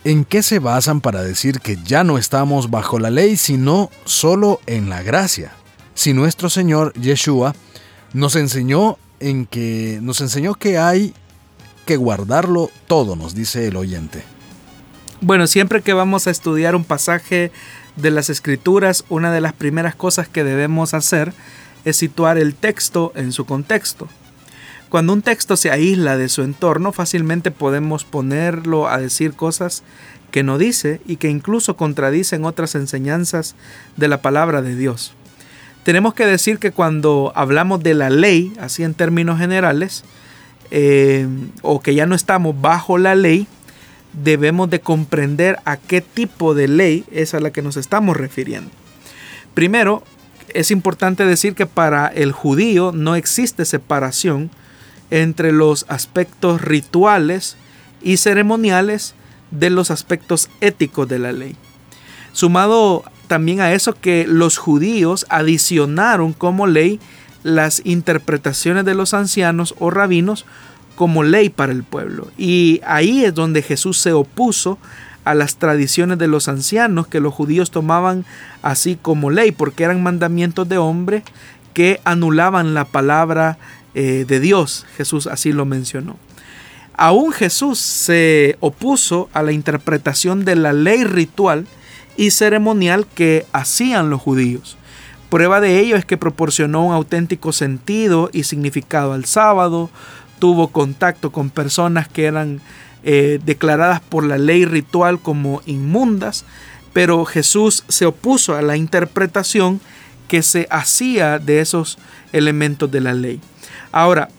[0.03, 4.59] ¿En qué se basan para decir que ya no estamos bajo la ley, sino solo
[4.67, 5.53] en la gracia?
[5.95, 7.55] Si nuestro Señor Yeshua
[8.13, 11.13] nos enseñó en que nos enseñó que hay
[11.85, 14.36] que guardarlo todo, nos dice el oyente.
[15.19, 17.51] Bueno, siempre que vamos a estudiar un pasaje
[17.95, 21.33] de las escrituras, una de las primeras cosas que debemos hacer
[21.85, 24.07] es situar el texto en su contexto.
[24.89, 29.83] Cuando un texto se aísla de su entorno, fácilmente podemos ponerlo a decir cosas
[30.29, 33.55] que no dice y que incluso contradicen otras enseñanzas
[33.95, 35.13] de la palabra de Dios.
[35.83, 40.03] Tenemos que decir que cuando hablamos de la ley, así en términos generales,
[40.69, 41.27] eh,
[41.63, 43.47] o que ya no estamos bajo la ley,
[44.23, 48.71] debemos de comprender a qué tipo de ley es a la que nos estamos refiriendo.
[49.53, 50.03] Primero,
[50.53, 54.49] es importante decir que para el judío no existe separación
[55.09, 57.57] entre los aspectos rituales
[58.01, 59.13] y ceremoniales
[59.51, 61.55] de los aspectos éticos de la ley.
[62.33, 66.99] Sumado también a eso que los judíos adicionaron como ley
[67.43, 70.45] las interpretaciones de los ancianos o rabinos
[70.97, 72.27] como ley para el pueblo.
[72.37, 74.79] Y ahí es donde Jesús se opuso
[75.23, 78.25] a las tradiciones de los ancianos que los judíos tomaban
[78.63, 81.23] así como ley, porque eran mandamientos de hombre
[81.73, 83.59] que anulaban la palabra
[83.93, 84.87] eh, de Dios.
[84.97, 86.17] Jesús así lo mencionó.
[86.95, 91.67] Aún Jesús se opuso a la interpretación de la ley ritual
[92.17, 94.77] y ceremonial que hacían los judíos.
[95.29, 99.89] Prueba de ello es que proporcionó un auténtico sentido y significado al sábado,
[100.39, 102.61] tuvo contacto con personas que eran
[103.03, 106.45] eh, declaradas por la ley ritual como inmundas,
[106.93, 109.79] pero Jesús se opuso a la interpretación
[110.27, 111.97] que se hacía de esos
[112.33, 113.39] elementos de la ley.
[113.91, 114.29] Ahora,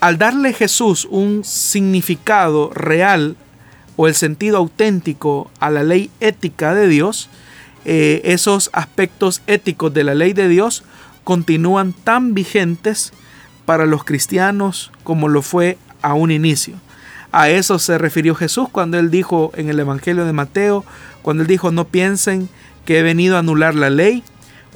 [0.00, 3.36] al darle Jesús un significado real
[3.96, 7.28] o el sentido auténtico a la ley ética de Dios,
[7.84, 10.82] eh, esos aspectos éticos de la ley de Dios
[11.24, 13.12] continúan tan vigentes
[13.64, 16.74] para los cristianos como lo fue a un inicio.
[17.32, 20.84] A eso se refirió Jesús cuando él dijo en el Evangelio de Mateo,
[21.22, 22.48] cuando él dijo, no piensen
[22.84, 24.22] que he venido a anular la ley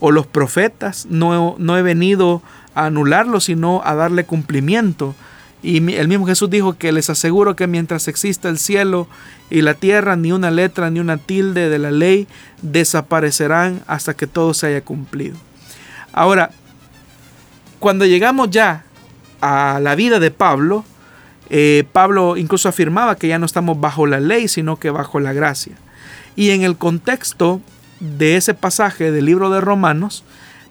[0.00, 2.42] o los profetas, no, no he venido
[2.74, 5.14] a anularlo, sino a darle cumplimiento.
[5.62, 9.08] Y el mismo Jesús dijo que les aseguro que mientras exista el cielo
[9.50, 12.28] y la tierra, ni una letra ni una tilde de la ley
[12.62, 15.36] desaparecerán hasta que todo se haya cumplido.
[16.12, 16.50] Ahora,
[17.78, 18.84] cuando llegamos ya
[19.40, 20.84] a la vida de Pablo,
[21.50, 25.32] eh, Pablo incluso afirmaba que ya no estamos bajo la ley, sino que bajo la
[25.32, 25.76] gracia.
[26.34, 27.60] Y en el contexto
[28.00, 30.24] de ese pasaje del libro de Romanos,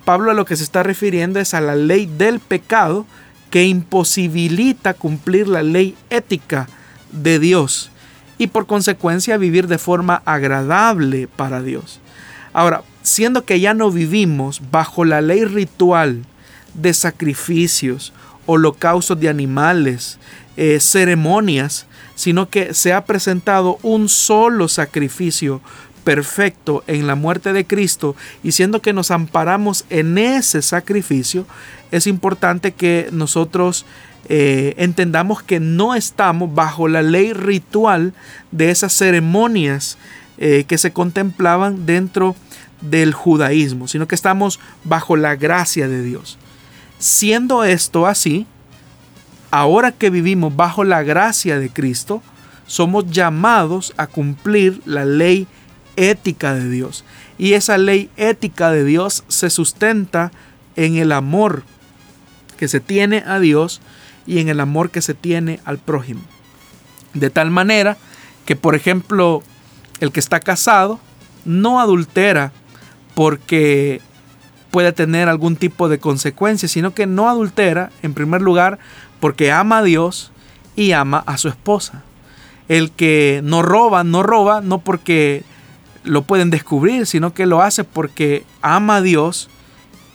[0.04, 3.06] Pablo a lo que se está refiriendo es a la ley del pecado
[3.50, 6.68] que imposibilita cumplir la ley ética
[7.12, 7.90] de Dios
[8.38, 12.00] y por consecuencia vivir de forma agradable para Dios.
[12.54, 16.24] Ahora, siendo que ya no vivimos bajo la ley ritual
[16.76, 18.14] de sacrificios,
[18.46, 20.20] holocaustos de animales,
[20.58, 25.62] eh, ceremonias, sino que se ha presentado un solo sacrificio
[26.06, 31.46] perfecto en la muerte de Cristo y siendo que nos amparamos en ese sacrificio,
[31.92, 33.86] es importante que nosotros
[34.30, 38.14] eh, entendamos que no estamos bajo la ley ritual
[38.52, 39.98] de esas ceremonias
[40.38, 42.36] eh, que se contemplaban dentro
[42.82, 46.38] del judaísmo, sino que estamos bajo la gracia de Dios.
[47.00, 48.46] Siendo esto así,
[49.52, 52.22] ahora que vivimos bajo la gracia de Cristo,
[52.68, 55.48] somos llamados a cumplir la ley
[55.96, 57.06] ética de Dios.
[57.38, 60.32] Y esa ley ética de Dios se sustenta
[60.76, 61.64] en el amor
[62.58, 63.82] que se tiene a Dios
[64.26, 66.22] y en el amor que se tiene al prójimo.
[67.14, 67.98] De tal manera
[68.46, 69.44] que, por ejemplo,
[70.00, 71.00] el que está casado
[71.46, 72.52] no adultera
[73.14, 74.02] porque
[74.76, 78.78] puede tener algún tipo de consecuencia, sino que no adultera, en primer lugar,
[79.22, 80.34] porque ama a Dios
[80.76, 82.04] y ama a su esposa.
[82.68, 85.44] El que no roba, no roba, no porque
[86.04, 89.50] lo pueden descubrir, sino que lo hace porque ama a Dios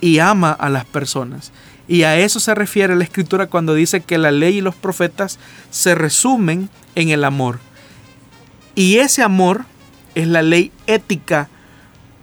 [0.03, 1.53] y ama a las personas.
[1.89, 5.39] Y a eso se refiere la escritura cuando dice que la ley y los profetas
[5.71, 7.61] se resumen en el amor.
[8.75, 9.65] Y ese amor
[10.15, 11.49] es la ley ética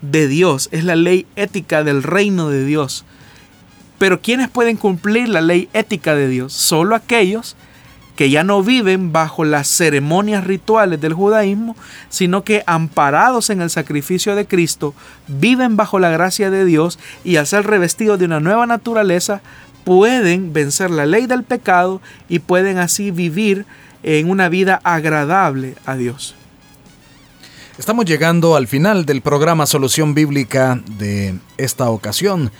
[0.02, 3.06] de Dios, es la ley ética del reino de Dios.
[3.98, 6.54] Pero ¿quiénes pueden cumplir la ley ética de Dios?
[6.54, 7.56] Solo aquellos
[8.16, 11.76] que ya no viven bajo las ceremonias rituales del judaísmo,
[12.10, 14.96] sino que amparados en el sacrificio de Cristo,
[15.28, 19.42] viven bajo la gracia de Dios y al ser revestidos de una nueva naturaleza,
[19.84, 23.66] pueden vencer la ley del pecado y pueden así vivir
[24.02, 26.36] en una vida agradable a Dios.
[27.78, 32.52] Estamos llegando al final del programa Solución Bíblica de esta ocasión.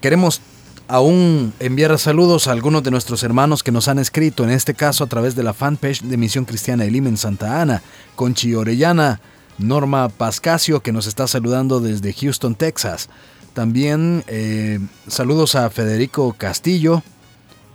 [0.00, 0.40] Queremos
[0.86, 5.02] aún enviar saludos a algunos de nuestros hermanos que nos han escrito, en este caso
[5.02, 7.82] a través de la fanpage de Misión Cristiana Elim en Santa Ana,
[8.14, 9.20] Conchi Orellana,
[9.58, 13.08] Norma Pascasio que nos está saludando desde Houston, Texas.
[13.54, 17.02] También eh, saludos a Federico Castillo,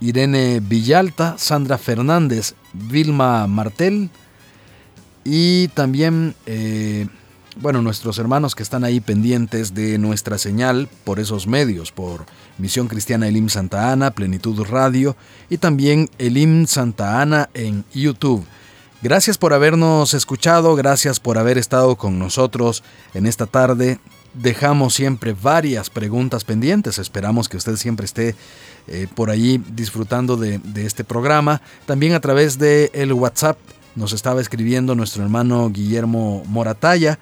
[0.00, 4.08] Irene Villalta, Sandra Fernández, Vilma Martel
[5.30, 7.06] y también eh,
[7.60, 12.24] bueno, nuestros hermanos que están ahí pendientes de nuestra señal por esos medios, por
[12.56, 15.16] Misión Cristiana Elim Santa Ana, Plenitud Radio
[15.50, 18.44] y también Elim Santa Ana en YouTube.
[19.02, 23.98] Gracias por habernos escuchado, gracias por haber estado con nosotros en esta tarde.
[24.34, 28.34] Dejamos siempre varias preguntas pendientes, esperamos que usted siempre esté
[28.86, 31.60] eh, por ahí disfrutando de, de este programa.
[31.86, 33.58] También a través de el WhatsApp
[33.98, 37.18] nos estaba escribiendo nuestro hermano Guillermo Morataya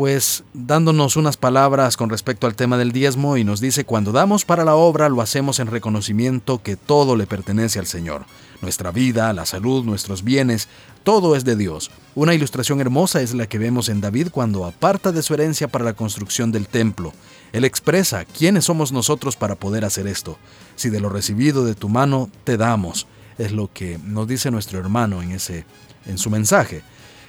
[0.00, 4.46] pues dándonos unas palabras con respecto al tema del diezmo y nos dice, cuando damos
[4.46, 8.24] para la obra lo hacemos en reconocimiento que todo le pertenece al Señor.
[8.62, 10.68] Nuestra vida, la salud, nuestros bienes,
[11.04, 11.90] todo es de Dios.
[12.14, 15.84] Una ilustración hermosa es la que vemos en David cuando aparta de su herencia para
[15.84, 17.12] la construcción del templo.
[17.52, 20.38] Él expresa quiénes somos nosotros para poder hacer esto.
[20.76, 23.06] Si de lo recibido de tu mano te damos,
[23.40, 25.64] es lo que nos dice nuestro hermano en ese
[26.06, 26.82] en su mensaje.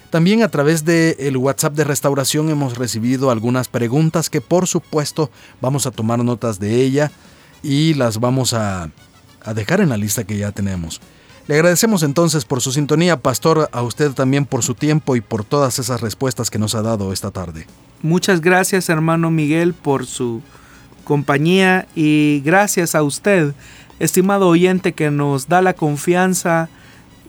[0.09, 5.32] También a través del el WhatsApp de restauración hemos recibido algunas preguntas que por supuesto
[5.62, 7.12] vamos a tomar notas de ella
[7.64, 8.91] y las vamos a,
[9.43, 10.99] a dejar en la lista que ya tenemos.
[11.47, 15.43] Le agradecemos entonces por su sintonía, pastor, a usted también por su tiempo y por
[15.43, 17.66] todas esas respuestas que nos ha dado esta tarde.
[18.01, 20.41] Muchas gracias, hermano Miguel, por su
[21.03, 23.53] compañía y gracias a usted,
[24.02, 26.70] estimado oyente, que nos da la confianza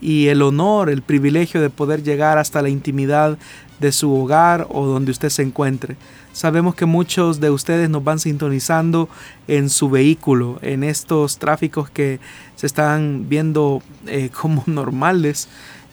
[0.01, 3.39] y el honor, el privilegio de poder llegar hasta la intimidad
[3.79, 5.97] de su hogar o donde usted se encuentre.
[6.33, 9.09] Sabemos que muchos de ustedes nos van sintonizando
[9.49, 12.21] en su vehículo, en estos tráficos que
[12.57, 15.49] se están viendo eh, como normales.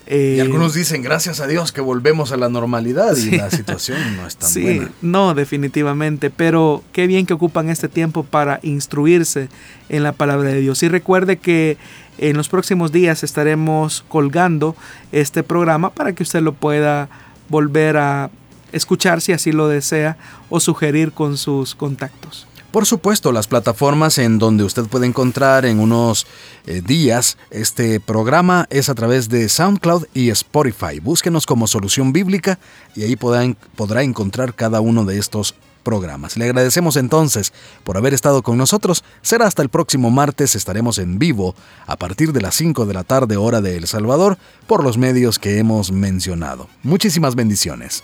[0.10, 4.18] Y eh, algunos dicen, gracias a Dios que volvemos a la normalidad y la situación
[4.18, 9.50] no es tan sí, No, definitivamente, pero qué bien que ocupan este tiempo para instruirse
[9.88, 10.82] en la palabra de Dios.
[10.82, 11.78] Y recuerde que
[12.18, 14.76] en los próximos días estaremos colgando
[15.12, 17.08] este programa para que usted lo pueda
[17.48, 18.32] volver a
[18.72, 20.18] escuchar si así lo desea
[20.50, 22.48] o sugerir con sus contactos.
[22.72, 26.28] Por supuesto, las plataformas en donde usted puede encontrar en unos
[26.68, 31.00] eh, días este programa es a través de SoundCloud y Spotify.
[31.02, 32.60] Búsquenos como Solución Bíblica
[32.96, 36.38] y ahí podrá encontrar cada uno de estos programas.
[36.38, 37.54] Le agradecemos entonces
[37.84, 39.04] por haber estado con nosotros.
[39.24, 40.54] Será hasta el próximo martes.
[40.54, 41.56] Estaremos en vivo
[41.88, 45.40] a partir de las 5 de la tarde hora de El Salvador por los medios
[45.40, 46.70] que hemos mencionado.
[46.84, 48.04] Muchísimas bendiciones.